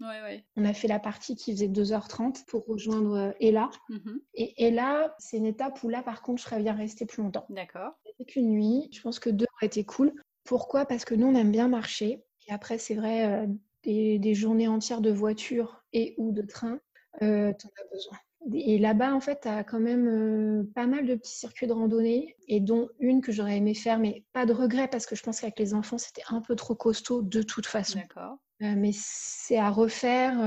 On 0.57 0.65
a 0.65 0.73
fait 0.73 0.89
la 0.89 0.99
partie 0.99 1.37
qui 1.37 1.53
faisait 1.53 1.69
2h30 1.69 2.45
pour 2.45 2.65
rejoindre 2.65 3.15
euh, 3.15 3.31
Ella. 3.39 3.69
Mmh 3.87 4.17
Et 4.33 4.67
Ella, 4.67 5.15
c'est 5.17 5.37
une 5.37 5.45
étape 5.45 5.81
où 5.81 5.87
là, 5.87 6.03
par 6.03 6.21
contre, 6.21 6.41
je 6.41 6.43
serais 6.43 6.61
bien 6.61 6.73
rester 6.73 7.05
plus 7.05 7.23
longtemps. 7.23 7.45
D'accord. 7.47 7.93
C'était 8.05 8.25
qu'une 8.29 8.49
nuit. 8.49 8.89
Je 8.91 9.01
pense 9.01 9.19
que 9.19 9.29
deux 9.29 9.45
auraient 9.55 9.67
été 9.67 9.85
cool. 9.85 10.13
Pourquoi? 10.43 10.85
Parce 10.85 11.05
que 11.05 11.15
nous, 11.15 11.27
on 11.27 11.35
aime 11.35 11.53
bien 11.53 11.69
marcher. 11.69 12.25
Et 12.49 12.51
après, 12.51 12.77
c'est 12.77 12.95
vrai, 12.95 13.25
euh, 13.25 13.47
des, 13.83 14.33
journées 14.33 14.67
entières 14.67 15.01
de 15.01 15.11
voiture 15.11 15.83
et 15.93 16.15
ou 16.17 16.31
de 16.31 16.41
train, 16.41 16.79
euh, 17.21 17.53
tu 17.53 17.67
en 17.67 17.69
as 17.69 17.93
besoin. 17.93 18.17
Et 18.53 18.77
là-bas, 18.77 19.13
en 19.13 19.19
fait, 19.19 19.41
tu 19.41 19.47
as 19.49 19.63
quand 19.63 19.79
même 19.79 20.07
euh, 20.07 20.63
pas 20.73 20.87
mal 20.87 21.05
de 21.05 21.15
petits 21.15 21.37
circuits 21.37 21.67
de 21.67 21.73
randonnée, 21.73 22.37
et 22.47 22.61
dont 22.61 22.87
une 22.99 23.21
que 23.21 23.31
j'aurais 23.31 23.57
aimé 23.57 23.73
faire, 23.73 23.99
mais 23.99 24.23
pas 24.31 24.45
de 24.45 24.53
regret, 24.53 24.87
parce 24.87 25.05
que 25.05 25.15
je 25.15 25.23
pense 25.23 25.41
qu'avec 25.41 25.59
les 25.59 25.73
enfants, 25.73 25.97
c'était 25.97 26.23
un 26.29 26.41
peu 26.41 26.55
trop 26.55 26.75
costaud 26.75 27.21
de 27.21 27.41
toute 27.41 27.65
façon. 27.65 27.99
D'accord. 27.99 28.37
Euh, 28.61 28.75
mais 28.77 28.91
c'est 28.93 29.57
à 29.57 29.69
refaire, 29.69 30.37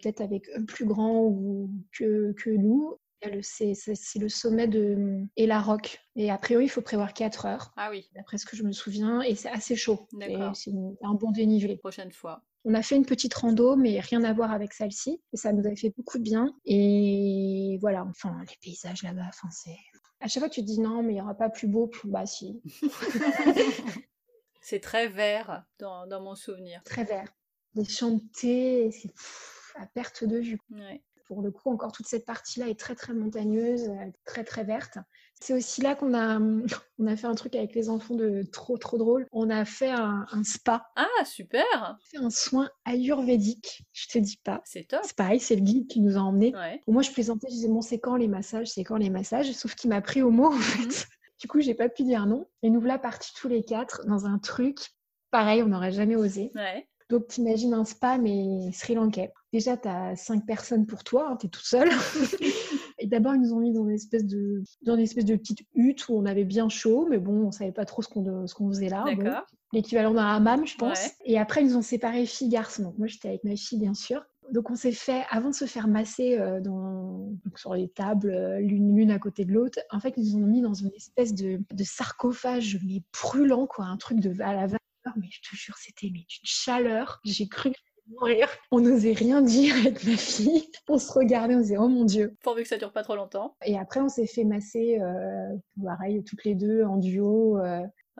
peut-être 0.00 0.20
avec 0.20 0.48
un 0.56 0.64
plus 0.64 0.86
grand 0.86 1.24
ou 1.24 1.70
que, 1.92 2.32
que 2.32 2.50
nous. 2.50 2.96
C'est 3.42 3.74
le 4.18 4.28
sommet 4.28 4.66
de 4.66 5.26
la 5.36 5.60
Rock. 5.60 6.00
Et 6.16 6.30
a 6.30 6.38
priori, 6.38 6.64
il 6.64 6.68
faut 6.68 6.80
prévoir 6.80 7.12
4 7.12 7.46
heures. 7.46 7.72
Ah 7.76 7.90
oui. 7.90 8.08
D'après 8.14 8.38
ce 8.38 8.46
que 8.46 8.56
je 8.56 8.62
me 8.62 8.72
souviens. 8.72 9.20
Et 9.22 9.34
c'est 9.34 9.50
assez 9.50 9.76
chaud. 9.76 10.08
C'est 10.54 10.72
un 11.02 11.14
bon 11.14 11.30
dénivelé. 11.30 11.76
Prochaine 11.76 12.12
fois. 12.12 12.42
On 12.64 12.74
a 12.74 12.82
fait 12.82 12.96
une 12.96 13.06
petite 13.06 13.32
rando, 13.34 13.76
mais 13.76 14.00
rien 14.00 14.22
à 14.24 14.32
voir 14.32 14.52
avec 14.52 14.72
celle-ci. 14.72 15.22
Et 15.32 15.36
ça 15.36 15.52
nous 15.52 15.66
avait 15.66 15.76
fait 15.76 15.92
beaucoup 15.96 16.18
de 16.18 16.22
bien. 16.22 16.54
Et 16.64 17.78
voilà, 17.80 18.04
enfin, 18.04 18.36
les 18.48 18.56
paysages 18.62 19.02
là-bas, 19.02 19.26
enfin, 19.28 19.48
c'est. 19.50 19.76
À 20.20 20.28
chaque 20.28 20.42
fois, 20.42 20.50
tu 20.50 20.60
te 20.60 20.66
dis 20.66 20.80
non, 20.80 21.02
mais 21.02 21.12
il 21.12 21.16
n'y 21.16 21.22
aura 21.22 21.34
pas 21.34 21.48
plus 21.48 21.66
beau. 21.66 21.86
Plus... 21.86 22.08
Bah, 22.08 22.26
si. 22.26 22.60
c'est 24.60 24.80
très 24.80 25.08
vert 25.08 25.64
dans, 25.78 26.06
mon 26.20 26.34
souvenir. 26.34 26.82
Très 26.84 27.04
vert. 27.04 27.32
Des 27.74 27.84
champs 27.84 28.10
de 28.10 28.22
thé, 28.34 28.90
c'est 28.92 29.12
à 29.76 29.86
perte 29.86 30.24
de 30.24 30.38
vue. 30.38 30.58
Ouais 30.70 31.02
pour 31.30 31.42
le 31.42 31.52
coup, 31.52 31.70
encore 31.70 31.92
toute 31.92 32.08
cette 32.08 32.26
partie-là 32.26 32.68
est 32.68 32.78
très 32.78 32.96
très 32.96 33.14
montagneuse, 33.14 33.88
euh, 33.88 34.10
très 34.24 34.42
très 34.42 34.64
verte. 34.64 34.98
C'est 35.40 35.54
aussi 35.54 35.80
là 35.80 35.94
qu'on 35.94 36.14
a, 36.14 36.38
on 36.98 37.06
a 37.06 37.16
fait 37.16 37.26
un 37.26 37.34
truc 37.34 37.56
avec 37.56 37.74
les 37.74 37.88
enfants 37.88 38.14
de 38.14 38.42
trop 38.52 38.78
trop 38.78 38.98
drôle. 38.98 39.26
On 39.32 39.50
a 39.50 39.64
fait 39.64 39.90
un, 39.90 40.26
spa. 40.44 40.86
Ah 40.96 41.24
super 41.24 41.64
On 41.74 41.84
a 41.84 41.98
fait 42.10 42.18
un 42.18 42.30
soin 42.30 42.70
ayurvédique, 42.84 43.82
je 43.92 44.08
te 44.08 44.18
dis 44.18 44.40
pas. 44.42 44.60
C'est 44.64 44.88
top. 44.88 45.00
C'est 45.02 45.16
pareil, 45.16 45.40
c'est 45.40 45.56
le 45.56 45.62
guide 45.62 45.86
qui 45.86 46.00
nous 46.00 46.16
a 46.16 46.20
emmenés. 46.20 46.52
Moi 46.86 47.02
je 47.02 47.10
plaisantais, 47.10 47.48
je 47.48 47.54
disais 47.54 47.68
bon 47.68 47.80
c'est 47.80 47.98
quand 47.98 48.16
les 48.16 48.28
massages, 48.28 48.68
c'est 48.68 48.84
quand 48.84 48.96
les 48.96 49.10
massages, 49.10 49.50
sauf 49.52 49.74
qu'il 49.74 49.90
m'a 49.90 50.00
pris 50.00 50.22
au 50.22 50.30
mot 50.30 50.46
en 50.46 50.52
mhm. 50.52 50.62
fait. 50.62 51.06
Du 51.40 51.48
coup 51.48 51.62
j'ai 51.62 51.72
pas 51.72 51.88
pu 51.88 52.02
dire 52.02 52.26
non. 52.26 52.46
Et 52.62 52.68
nous 52.68 52.80
voilà 52.80 52.98
partis 52.98 53.32
tous 53.34 53.48
les 53.48 53.62
quatre 53.64 54.04
dans 54.06 54.26
un 54.26 54.38
truc 54.38 54.76
pareil, 55.30 55.62
on 55.62 55.68
n'aurait 55.68 55.92
jamais 55.92 56.16
osé. 56.16 56.52
Ouais. 56.54 56.86
Donc, 57.08 57.26
t'imagines 57.26 57.74
un 57.74 57.84
spa, 57.84 58.18
mais 58.18 58.70
Sri 58.72 58.94
Lankais. 58.94 59.32
Déjà, 59.52 59.76
tu 59.76 59.88
as 59.88 60.14
cinq 60.14 60.46
personnes 60.46 60.86
pour 60.86 61.02
toi, 61.02 61.30
hein, 61.30 61.36
tu 61.36 61.46
es 61.46 61.48
tout 61.48 61.64
seul. 61.64 61.90
et 63.00 63.06
d'abord, 63.06 63.34
ils 63.34 63.40
nous 63.40 63.52
ont 63.52 63.60
mis 63.60 63.72
dans 63.72 63.84
une 63.84 63.94
espèce 63.94 64.24
de, 64.24 64.62
dans 64.82 64.94
une 64.94 65.02
espèce 65.02 65.24
de 65.24 65.34
petite 65.36 65.60
hutte 65.74 66.08
où 66.08 66.14
on 66.14 66.26
avait 66.26 66.44
bien 66.44 66.68
chaud, 66.68 67.06
mais 67.08 67.18
bon, 67.18 67.46
on 67.46 67.50
savait 67.50 67.72
pas 67.72 67.84
trop 67.84 68.02
ce 68.02 68.08
qu'on, 68.08 68.46
ce 68.46 68.54
qu'on 68.54 68.68
faisait 68.68 68.88
là. 68.88 69.04
D'accord. 69.06 69.46
L'équivalent 69.72 70.12
d'un 70.12 70.26
hammam, 70.26 70.66
je 70.66 70.76
pense. 70.76 71.10
Et 71.24 71.38
après, 71.38 71.62
ils 71.62 71.68
nous 71.68 71.76
ont 71.76 71.82
séparés 71.82 72.26
filles-garçons. 72.26 72.94
Moi, 72.98 73.06
j'étais 73.06 73.28
avec 73.28 73.44
ma 73.44 73.56
fille, 73.56 73.78
bien 73.78 73.94
sûr. 73.94 74.24
donc 74.52 74.70
on 74.70 74.74
s'est 74.74 74.92
fait, 74.92 75.22
avant 75.30 75.50
de 75.50 75.54
se 75.54 75.64
faire 75.64 75.88
masser 75.88 76.38
dans, 76.62 77.30
sur 77.54 77.74
les 77.74 77.88
tables, 77.88 78.58
l'une 78.58 78.94
l'une 78.96 79.10
à 79.10 79.18
côté 79.18 79.44
de 79.44 79.52
l'autre, 79.52 79.78
en 79.90 80.00
fait, 80.00 80.14
ils 80.16 80.36
nous 80.36 80.44
ont 80.44 80.48
mis 80.48 80.60
dans 80.60 80.74
une 80.74 80.92
espèce 80.94 81.34
de, 81.34 81.60
de 81.72 81.84
sarcophage, 81.84 82.80
mais 82.84 83.02
brûlant, 83.12 83.66
quoi, 83.66 83.86
un 83.86 83.96
truc 83.96 84.20
de, 84.20 84.30
à 84.42 84.54
la 84.54 84.66
vapeur. 84.66 84.80
Mais 85.16 85.28
je 85.30 85.40
te 85.40 85.56
jure, 85.56 85.76
c'était 85.78 86.08
une 86.08 86.22
chaleur. 86.28 87.20
J'ai 87.24 87.48
cru 87.48 87.72
mourir. 88.10 88.48
On 88.70 88.80
n'osait 88.80 89.12
rien 89.12 89.42
dire 89.42 89.74
avec 89.80 90.04
ma 90.04 90.16
fille. 90.16 90.70
On 90.88 90.98
se 90.98 91.12
regardait, 91.12 91.54
on 91.54 91.60
disait 91.60 91.78
oh 91.78 91.88
mon 91.88 92.04
dieu. 92.04 92.36
Pourvu 92.42 92.62
que 92.62 92.68
ça 92.68 92.78
dure 92.78 92.92
pas 92.92 93.02
trop 93.02 93.16
longtemps. 93.16 93.56
Et 93.64 93.78
après, 93.78 94.00
on 94.00 94.08
s'est 94.08 94.26
fait 94.26 94.44
masser, 94.44 94.98
pareil, 95.82 96.22
toutes 96.24 96.44
les 96.44 96.54
deux 96.54 96.84
en 96.84 96.96
duo. 96.96 97.58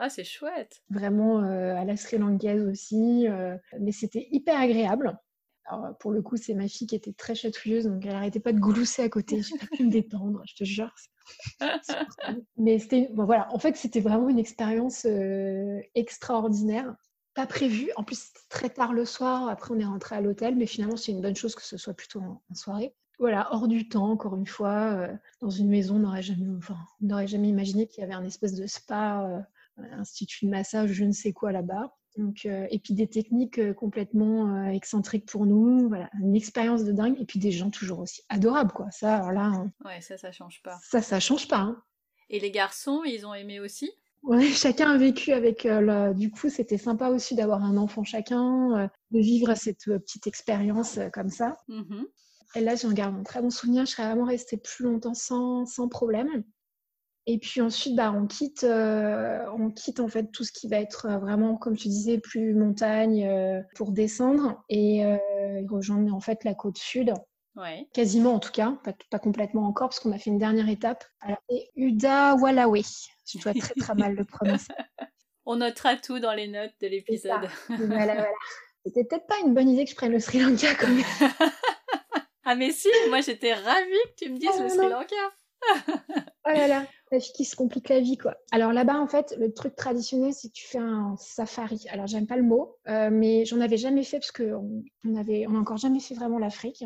Ah, 0.03 0.09
c'est 0.09 0.25
chouette. 0.25 0.83
Vraiment 0.89 1.43
euh, 1.45 1.77
à 1.77 1.85
la 1.85 1.95
Sri 1.95 2.17
Lankaise 2.17 2.67
aussi. 2.67 3.29
Euh, 3.29 3.55
mais 3.79 3.93
c'était 3.93 4.29
hyper 4.31 4.59
agréable. 4.59 5.19
Alors, 5.67 5.95
pour 5.99 6.11
le 6.11 6.23
coup, 6.23 6.39
c'est 6.39 6.55
ma 6.55 6.69
fille 6.69 6.87
qui 6.87 6.97
était 6.97 7.13
très 7.13 7.35
chatouilleuse, 7.35 7.85
donc 7.85 8.05
elle 8.05 8.13
n'arrêtait 8.13 8.41
pas 8.41 8.55
de 8.55 8.59
glousser 8.59 9.03
à 9.03 9.11
côté. 9.11 9.43
J'ai 9.43 9.59
pas 9.59 9.67
pu 9.77 9.85
me 9.85 9.91
détendre, 9.91 10.43
je 10.47 10.55
te 10.55 10.65
jure. 10.65 10.93
mais 12.57 12.79
c'était, 12.79 13.11
bon, 13.13 13.27
voilà, 13.27 13.47
en 13.53 13.59
fait, 13.59 13.77
c'était 13.77 14.01
vraiment 14.01 14.31
une 14.31 14.39
expérience 14.39 15.05
euh, 15.05 15.79
extraordinaire. 15.95 16.95
Pas 17.41 17.47
prévue. 17.47 17.91
En 17.97 18.05
plus, 18.05 18.19
c'était 18.19 18.49
très 18.49 18.69
tard 18.69 18.93
le 18.93 19.05
soir. 19.05 19.49
Après, 19.49 19.73
on 19.73 19.79
est 19.79 19.85
rentré 19.85 20.15
à 20.15 20.21
l'hôtel, 20.21 20.57
mais 20.57 20.67
finalement, 20.67 20.97
c'est 20.97 21.13
une 21.13 21.23
bonne 21.23 21.37
chose 21.37 21.55
que 21.55 21.63
ce 21.63 21.77
soit 21.79 21.95
plutôt 21.95 22.21
en, 22.21 22.55
soirée 22.55 22.95
voilà, 23.19 23.49
hors 23.53 23.69
du 23.69 23.87
temps, 23.87 24.11
encore 24.11 24.35
une 24.35 24.47
fois, 24.47 25.07
dans 25.43 25.51
une 25.51 25.69
maison, 25.69 25.97
on 25.97 25.99
n'aurait 25.99 26.23
jamais, 26.23 26.47
enfin, 26.57 26.79
jamais 27.27 27.49
imaginé 27.49 27.87
qu'il 27.87 28.01
y 28.01 28.05
avait 28.05 28.15
un 28.15 28.25
espèce 28.25 28.55
de 28.55 28.67
spa 28.67 29.45
institut 29.93 30.47
de 30.47 30.51
massage, 30.51 30.93
je 30.93 31.05
ne 31.05 31.13
sais 31.13 31.35
quoi 31.35 31.53
là-bas. 31.53 31.95
Donc, 32.17 32.45
euh, 32.45 32.67
et 32.71 32.79
puis 32.79 32.95
des 32.95 33.07
techniques 33.07 33.59
euh, 33.59 33.73
complètement 33.73 34.57
euh, 34.57 34.71
excentriques 34.71 35.27
pour 35.27 35.47
nous, 35.47 35.89
voilà, 35.89 36.11
une 36.21 36.35
expérience 36.35 36.85
de 36.85 36.93
dingue, 36.93 37.21
et 37.21 37.25
puis 37.25 37.39
des 37.39 37.53
gens 37.53 37.71
toujours 37.71 38.01
aussi 38.01 38.23
adorables, 38.29 38.73
quoi. 38.73 38.91
Ça, 38.91 39.17
alors 39.17 39.33
là. 39.33 39.45
Hein. 39.45 39.73
ouais, 39.85 40.01
ça, 40.01 40.19
ça 40.19 40.33
change 40.33 40.61
pas. 40.63 40.79
Ça, 40.83 41.03
ça 41.03 41.21
change 41.21 41.47
pas. 41.47 41.59
Hein. 41.59 41.83
Et 42.29 42.41
les 42.41 42.51
garçons, 42.51 43.03
ils 43.05 43.27
ont 43.27 43.35
aimé 43.35 43.61
aussi? 43.61 43.91
Ouais, 44.23 44.47
chacun 44.53 44.91
a 44.91 44.99
vécu 44.99 45.33
avec. 45.33 45.67
du 46.15 46.31
coup, 46.31 46.49
c'était 46.49 46.79
sympa 46.79 47.09
aussi 47.09 47.35
d'avoir 47.35 47.63
un 47.65 47.77
enfant 47.77 48.05
chacun, 48.05 48.91
de 49.11 49.19
vivre 49.19 49.55
cette 49.55 49.85
petite 49.85 50.27
expérience 50.27 50.99
comme 51.13 51.31
ça. 51.31 51.57
Mmh 51.69 52.05
et 52.57 52.61
là, 52.61 52.75
j'en 52.75 52.93
garde 52.93 53.17
un 53.17 53.23
très 53.23 53.41
bon 53.41 53.51
souvenir. 53.51 53.87
Je 53.87 53.93
serais 53.93 54.07
vraiment 54.07 54.25
restée 54.25 54.57
plus 54.57 54.85
longtemps 54.85 55.15
sans, 55.15 55.67
sans 55.67 55.89
problème. 55.89 56.43
Et 57.27 57.39
puis 57.39 57.61
ensuite, 57.61 57.95
bah, 57.95 58.13
on, 58.13 58.27
quitte, 58.27 58.65
euh, 58.65 59.45
on 59.57 59.71
quitte 59.71 60.01
en 60.01 60.09
fait 60.09 60.33
tout 60.33 60.43
ce 60.43 60.53
qui 60.53 60.69
va 60.69 60.79
être 60.81 61.07
euh, 61.07 61.19
vraiment, 61.19 61.57
comme 61.57 61.77
tu 61.77 61.89
disais, 61.89 62.19
plus 62.19 62.55
montagne 62.55 63.27
euh, 63.27 63.61
pour 63.77 63.93
descendre 63.93 64.65
et 64.69 65.05
rejoindre 65.69 66.13
en 66.15 66.21
fait 66.21 66.43
la 66.45 66.55
côte 66.55 66.79
sud. 66.79 67.13
Ouais. 67.61 67.87
Quasiment 67.93 68.35
en 68.35 68.39
tout 68.39 68.53
cas, 68.53 68.79
pas, 69.11 69.19
complètement 69.19 69.67
encore, 69.67 69.91
parce 69.91 70.01
qu'on 70.01 70.13
a 70.13 70.19
fait 70.19 70.31
une 70.31 70.39
dernière 70.39 70.69
étape. 70.69 71.05
Alors, 71.21 71.39
c'est 71.49 71.71
Uda 71.77 72.35
Walawe. 72.37 72.83
Je 73.27 73.39
dois 73.39 73.53
très 73.53 73.75
très 73.75 73.95
mal 73.95 74.15
le 74.15 74.25
prononcer. 74.25 74.69
On 75.47 75.57
notera 75.57 75.97
tout 75.97 76.21
dans 76.21 76.33
les 76.33 76.49
notes 76.49 76.73
de 76.81 76.87
l'épisode. 76.87 77.49
Voilà, 77.69 78.15
voilà. 78.15 78.29
C'était 78.87 79.05
peut-être 79.05 79.27
pas 79.27 79.39
une 79.45 79.53
bonne 79.53 79.69
idée 79.69 79.85
que 79.85 79.91
je 79.91 79.97
prenne 79.97 80.13
le 80.13 80.21
Sri 80.21 80.39
Lanka 80.39 80.75
comme 80.75 80.99
ah 82.45 82.55
mais 82.55 82.71
si, 82.73 82.89
moi 83.11 83.21
j'étais 83.21 83.53
ravie 83.53 83.91
que 84.07 84.25
tu 84.25 84.31
me 84.31 84.39
dises 84.39 84.49
oh 84.55 84.63
le 84.63 84.69
Sri 84.71 84.89
Lanka. 84.89 85.17
oh 86.47 86.51
là 86.51 86.67
là 86.67 86.87
la 87.11 87.21
fille 87.21 87.33
qui 87.33 87.45
se 87.45 87.57
complique 87.57 87.89
la 87.89 88.01
vie, 88.01 88.17
quoi. 88.17 88.37
Alors 88.53 88.73
là-bas, 88.73 88.99
en 88.99 89.09
fait, 89.09 89.35
le 89.39 89.53
truc 89.53 89.75
traditionnel, 89.75 90.33
c'est 90.33 90.49
que 90.49 90.55
tu 90.55 90.67
fais 90.67 90.79
un 90.79 91.17
safari. 91.19 91.85
Alors, 91.91 92.07
j'aime 92.07 92.27
pas 92.27 92.37
le 92.37 92.43
mot, 92.43 92.77
euh, 92.89 93.11
mais 93.11 93.45
j'en 93.45 93.61
avais 93.61 93.77
jamais 93.77 94.05
fait 94.05 94.19
parce 94.19 94.33
qu'on 94.33 94.85
on 95.05 95.17
avait, 95.17 95.47
on 95.49 95.57
a 95.57 95.59
encore 95.59 95.77
jamais 95.77 96.01
fait 96.01 96.15
vraiment 96.15 96.39
l'Afrique. 96.39 96.85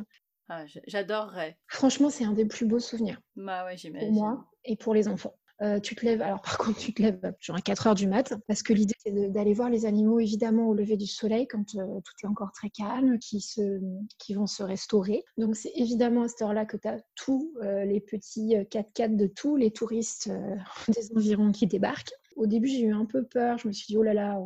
Ah, 0.56 0.64
j'adorerais. 0.86 1.58
Franchement, 1.66 2.10
c'est 2.10 2.24
un 2.24 2.32
des 2.32 2.44
plus 2.44 2.66
beaux 2.66 2.78
souvenirs. 2.78 3.20
Bah 3.34 3.64
ouais, 3.64 3.76
j'imagine. 3.76 4.08
Pour 4.08 4.14
moi 4.14 4.50
et 4.64 4.76
pour 4.76 4.94
les 4.94 5.08
enfants. 5.08 5.34
Euh, 5.62 5.78
tu 5.80 5.94
te 5.94 6.04
lèves, 6.04 6.20
alors 6.20 6.42
par 6.42 6.58
contre, 6.58 6.78
tu 6.78 6.92
te 6.92 7.02
lèves 7.02 7.34
genre 7.40 7.56
à 7.56 7.60
4 7.60 7.86
heures 7.88 7.94
du 7.94 8.06
mat, 8.06 8.34
parce 8.46 8.62
que 8.62 8.72
l'idée, 8.72 8.94
c'est 8.98 9.30
d'aller 9.30 9.52
voir 9.52 9.70
les 9.70 9.86
animaux, 9.86 10.20
évidemment, 10.20 10.68
au 10.68 10.74
lever 10.74 10.96
du 10.96 11.06
soleil, 11.06 11.46
quand 11.48 11.74
euh, 11.76 12.00
tout 12.04 12.12
est 12.22 12.26
encore 12.26 12.52
très 12.52 12.70
calme, 12.70 13.18
qui, 13.18 13.40
se, 13.40 13.80
qui 14.18 14.34
vont 14.34 14.46
se 14.46 14.62
restaurer. 14.62 15.24
Donc, 15.38 15.56
c'est 15.56 15.72
évidemment 15.74 16.22
à 16.22 16.28
cette 16.28 16.42
heure-là 16.42 16.66
que 16.66 16.76
tu 16.76 16.88
as 16.88 16.98
tous 17.14 17.52
euh, 17.62 17.84
les 17.84 18.00
petits 18.00 18.54
4x4 18.70 19.16
de 19.16 19.26
tous 19.26 19.56
les 19.56 19.70
touristes 19.70 20.30
des 20.88 21.16
environs 21.16 21.52
qui 21.52 21.66
débarquent. 21.66 22.14
Au 22.36 22.46
début, 22.46 22.68
j'ai 22.68 22.80
eu 22.80 22.92
un 22.92 23.04
peu 23.04 23.24
peur. 23.24 23.58
Je 23.58 23.68
me 23.68 23.72
suis 23.72 23.86
dit, 23.86 23.96
oh 23.96 24.02
là 24.02 24.14
là, 24.14 24.38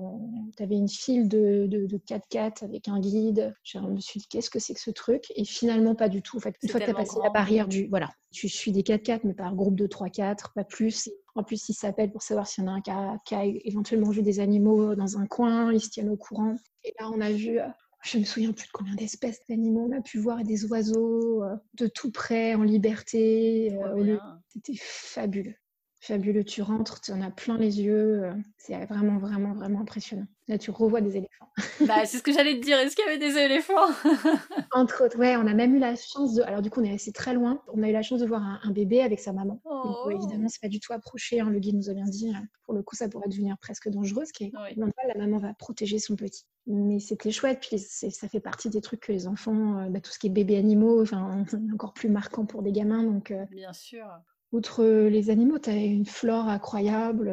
tu 0.57 0.63
avais 0.63 0.77
une 0.77 0.89
file 0.89 1.29
de, 1.29 1.67
de, 1.67 1.99
4x4 1.99 2.65
avec 2.65 2.89
un 2.89 3.01
guide. 3.01 3.55
Je 3.63 3.79
me 3.79 4.01
suis 4.01 4.21
dit, 4.21 4.27
qu'est-ce 4.29 4.51
que 4.51 4.59
c'est 4.59 4.75
que 4.75 4.81
ce 4.81 4.91
truc? 4.91 5.33
Et 5.37 5.45
finalement, 5.45 5.95
pas 5.95 6.09
du 6.09 6.23
tout. 6.23 6.37
En 6.37 6.41
fait, 6.41 6.55
une 6.63 6.69
fois 6.69 6.81
que 6.81 6.85
tu 6.85 6.91
as 6.91 6.95
passé 6.95 7.19
la 7.23 7.31
barrière 7.31 7.69
du. 7.69 7.87
Voilà, 7.89 8.11
tu 8.31 8.49
suis 8.49 8.73
des 8.73 8.83
4x4, 8.83 9.21
mais 9.25 9.35
par 9.35 9.55
groupe 9.55 9.77
de 9.77 9.87
3-4, 9.87 10.53
pas 10.55 10.65
plus. 10.65 11.11
En 11.35 11.43
plus, 11.43 11.69
ils 11.69 11.75
s'appellent 11.75 12.13
pour 12.13 12.23
savoir 12.23 12.47
s'il 12.47 12.65
y 12.65 12.67
en 12.67 12.73
a 12.73 12.75
un 12.77 13.19
qui 13.25 13.35
a, 13.35 13.45
éventuellement 13.45 14.11
vu 14.11 14.23
des 14.23 14.41
animaux 14.41 14.95
dans 14.95 15.19
un 15.19 15.27
coin. 15.27 15.73
Ils 15.73 15.81
se 15.81 15.91
tiennent 15.91 16.11
au 16.11 16.17
courant. 16.17 16.57
Et 16.85 16.93
là, 17.01 17.11
on 17.11 17.21
a 17.21 17.31
vu 17.31 17.59
euh, 17.59 17.67
je 18.03 18.19
me 18.19 18.25
souviens 18.25 18.53
plus 18.53 18.67
de 18.67 18.73
combien 18.73 18.95
d'espèces 18.95 19.41
d'animaux 19.49 19.89
on 19.91 19.97
a 19.97 20.01
pu 20.01 20.19
voir, 20.19 20.43
des 20.45 20.65
oiseaux 20.67 21.43
euh, 21.43 21.57
de 21.75 21.87
tout 21.87 22.11
près, 22.11 22.55
en 22.55 22.63
liberté. 22.63 23.77
Euh, 23.77 24.19
c'était 24.49 24.77
fabuleux 24.77 25.57
fabuleux. 26.01 26.45
Tu 26.45 26.63
rentres, 26.63 27.01
tu 27.01 27.13
en 27.13 27.21
as 27.21 27.31
plein 27.31 27.59
les 27.59 27.81
yeux. 27.81 28.25
Euh, 28.25 28.33
c'est 28.57 28.77
vraiment, 28.87 29.19
vraiment, 29.19 29.55
vraiment 29.55 29.81
impressionnant. 29.81 30.27
Là, 30.49 30.57
tu 30.57 30.71
revois 30.71 31.01
des 31.01 31.17
éléphants. 31.17 31.49
bah, 31.87 32.07
c'est 32.07 32.19
ce 32.19 32.23
que 32.23 32.33
j'allais 32.33 32.55
te 32.59 32.65
dire. 32.65 32.79
Est-ce 32.79 32.97
qu'il 32.97 33.05
y 33.05 33.09
avait 33.09 33.19
des 33.19 33.37
éléphants? 33.37 33.75
Entre 34.73 35.05
autres, 35.05 35.19
ouais, 35.19 35.37
on 35.37 35.47
a 35.47 35.55
même 35.55 35.75
eu 35.75 35.79
la 35.79 35.95
chance 35.97 36.35
de. 36.35 36.43
Alors, 36.43 36.63
du 36.63 36.71
coup, 36.71 36.81
on 36.81 36.85
est 36.85 36.91
resté 36.91 37.13
très 37.13 37.35
loin. 37.35 37.63
On 37.75 37.83
a 37.83 37.89
eu 37.89 37.93
la 37.93 38.03
chance 38.03 38.21
de 38.21 38.27
voir 38.27 38.43
un, 38.63 38.71
bébé 38.71 39.03
avec 39.03 39.21
sa 39.21 39.33
maman. 39.33 39.61
Donc, 39.65 39.97
oh. 40.05 40.11
évidemment, 40.11 40.49
c'est 40.49 40.63
pas 40.63 40.69
du 40.69 40.81
tout 40.81 40.93
approché. 40.93 41.41
Hein. 41.41 41.51
Le 41.51 41.59
guide 41.59 41.77
nous 41.77 41.91
a 41.91 41.95
bien 41.95 42.05
dit. 42.05 42.33
Hein. 42.35 42.45
Pour 42.65 42.75
le 42.75 42.83
coup, 42.83 42.97
ça 42.97 43.09
pourrait 43.09 43.29
devenir 43.29 43.57
presque 43.59 43.89
dangereux. 43.89 44.25
Ce 44.25 44.33
qui 44.33 44.45
est 44.45 44.53
La 44.77 45.19
maman 45.19 45.39
va 45.39 45.53
protéger 45.55 45.99
son 45.99 46.17
petit. 46.17 46.45
Mais 46.67 47.01
c'était 47.01 47.31
chouette. 47.31 47.59
Puis, 47.61 47.79
ça 47.79 48.29
fait 48.29 48.41
partie 48.41 48.71
des 48.71 48.81
trucs 48.81 49.01
que 49.01 49.13
les 49.13 49.27
enfants, 49.27 49.79
euh, 49.79 49.89
bah, 49.89 50.01
tout 50.01 50.13
ce 50.13 50.19
qui 50.19 50.29
est 50.29 50.31
bébé 50.31 50.57
animaux, 50.57 51.03
enfin, 51.03 51.45
encore 51.75 51.93
plus 51.93 52.09
marquant 52.09 52.47
pour 52.47 52.63
des 52.63 52.73
gamins. 52.73 53.03
Donc, 53.03 53.31
euh, 53.31 53.45
bien 53.51 53.73
sûr. 53.73 54.07
Outre 54.51 54.85
les 54.85 55.29
animaux, 55.29 55.59
tu 55.59 55.69
as 55.69 55.77
une 55.77 56.07
flore 56.07 56.49
incroyable. 56.49 57.31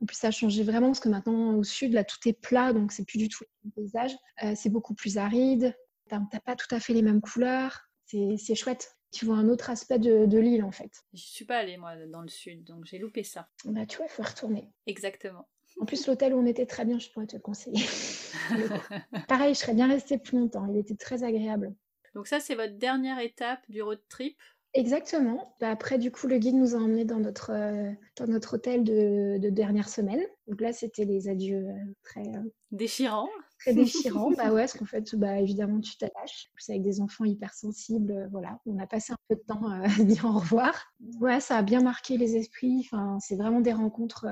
En 0.00 0.06
plus, 0.06 0.16
ça 0.16 0.28
a 0.28 0.30
changé 0.30 0.62
vraiment 0.62 0.88
parce 0.88 1.00
que 1.00 1.08
maintenant, 1.08 1.54
au 1.56 1.64
sud, 1.64 1.92
là, 1.92 2.04
tout 2.04 2.18
est 2.26 2.32
plat, 2.32 2.72
donc 2.72 2.92
c'est 2.92 3.04
plus 3.04 3.18
du 3.18 3.28
tout 3.28 3.44
le 3.64 3.70
paysage. 3.70 4.12
Euh, 4.44 4.52
c'est 4.54 4.70
beaucoup 4.70 4.94
plus 4.94 5.18
aride. 5.18 5.76
Tu 6.08 6.14
n'as 6.14 6.40
pas 6.40 6.54
tout 6.54 6.72
à 6.72 6.78
fait 6.78 6.92
les 6.92 7.02
mêmes 7.02 7.20
couleurs. 7.20 7.88
C'est 8.06 8.54
chouette. 8.54 8.96
Tu 9.10 9.26
vois 9.26 9.36
un 9.36 9.48
autre 9.48 9.70
aspect 9.70 9.98
de, 9.98 10.38
l'île, 10.38 10.62
en 10.62 10.70
fait. 10.70 10.90
Je 11.12 11.22
suis 11.22 11.44
pas 11.44 11.58
allée, 11.58 11.76
moi, 11.76 11.96
dans 12.06 12.22
le 12.22 12.28
sud, 12.28 12.64
donc 12.64 12.84
j'ai 12.84 12.98
loupé 12.98 13.24
ça. 13.24 13.48
Bah, 13.64 13.84
tu 13.84 13.96
vois, 13.96 14.06
il 14.06 14.12
faut 14.12 14.22
retourner. 14.22 14.70
Exactement. 14.86 15.48
En 15.80 15.84
plus, 15.84 16.06
l'hôtel 16.06 16.34
où 16.34 16.38
on 16.38 16.46
était 16.46 16.66
très 16.66 16.84
bien, 16.84 16.98
je 16.98 17.10
pourrais 17.10 17.26
te 17.26 17.34
le 17.34 17.42
conseiller. 17.42 17.84
Pareil, 19.28 19.54
je 19.54 19.58
serais 19.58 19.74
bien 19.74 19.88
restée 19.88 20.18
plus 20.18 20.38
longtemps. 20.38 20.66
Il 20.70 20.78
était 20.78 20.94
très 20.94 21.24
agréable. 21.24 21.74
Donc 22.14 22.26
ça, 22.26 22.40
c'est 22.40 22.54
votre 22.54 22.76
dernière 22.76 23.18
étape 23.18 23.60
du 23.68 23.82
road 23.82 24.00
trip? 24.08 24.38
Exactement. 24.74 25.54
Bah, 25.60 25.70
après, 25.70 25.98
du 25.98 26.10
coup, 26.10 26.26
le 26.26 26.38
guide 26.38 26.54
nous 26.54 26.74
a 26.74 26.78
emmenés 26.78 27.04
dans 27.04 27.20
notre, 27.20 27.50
euh, 27.50 27.92
dans 28.16 28.26
notre 28.26 28.54
hôtel 28.54 28.84
de, 28.84 29.50
dernière 29.50 29.88
semaine. 29.88 30.22
Donc 30.46 30.60
là, 30.60 30.72
c'était 30.72 31.04
les 31.04 31.28
adieux 31.28 31.68
euh, 31.68 31.94
très... 32.02 32.22
Euh, 32.22 32.40
déchirants. 32.70 33.28
Très 33.58 33.74
déchirants. 33.74 34.30
bah 34.36 34.50
ouais, 34.50 34.62
parce 34.62 34.72
qu'en 34.72 34.86
fait, 34.86 35.14
bah, 35.14 35.38
évidemment, 35.38 35.78
tu 35.80 35.98
t'attaches. 35.98 36.48
Plus 36.54 36.70
avec 36.70 36.82
des 36.82 37.02
enfants 37.02 37.24
hypersensibles, 37.24 38.28
voilà. 38.32 38.60
On 38.64 38.78
a 38.78 38.86
passé 38.86 39.12
un 39.12 39.16
peu 39.28 39.36
de 39.36 39.42
temps 39.46 39.68
à 40.00 40.02
dire 40.04 40.24
au 40.24 40.38
revoir. 40.38 40.74
Ouais, 41.20 41.40
ça 41.40 41.58
a 41.58 41.62
bien 41.62 41.82
marqué 41.82 42.16
les 42.16 42.36
esprits. 42.36 42.80
Enfin, 42.80 43.18
c'est 43.20 43.36
vraiment 43.36 43.60
des 43.60 43.74
rencontres 43.74 44.26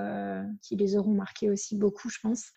qui 0.63 0.75
les 0.77 0.97
auront 0.97 1.13
marqués 1.13 1.51
aussi 1.51 1.77
beaucoup, 1.77 2.09
je 2.09 2.19
pense. 2.23 2.45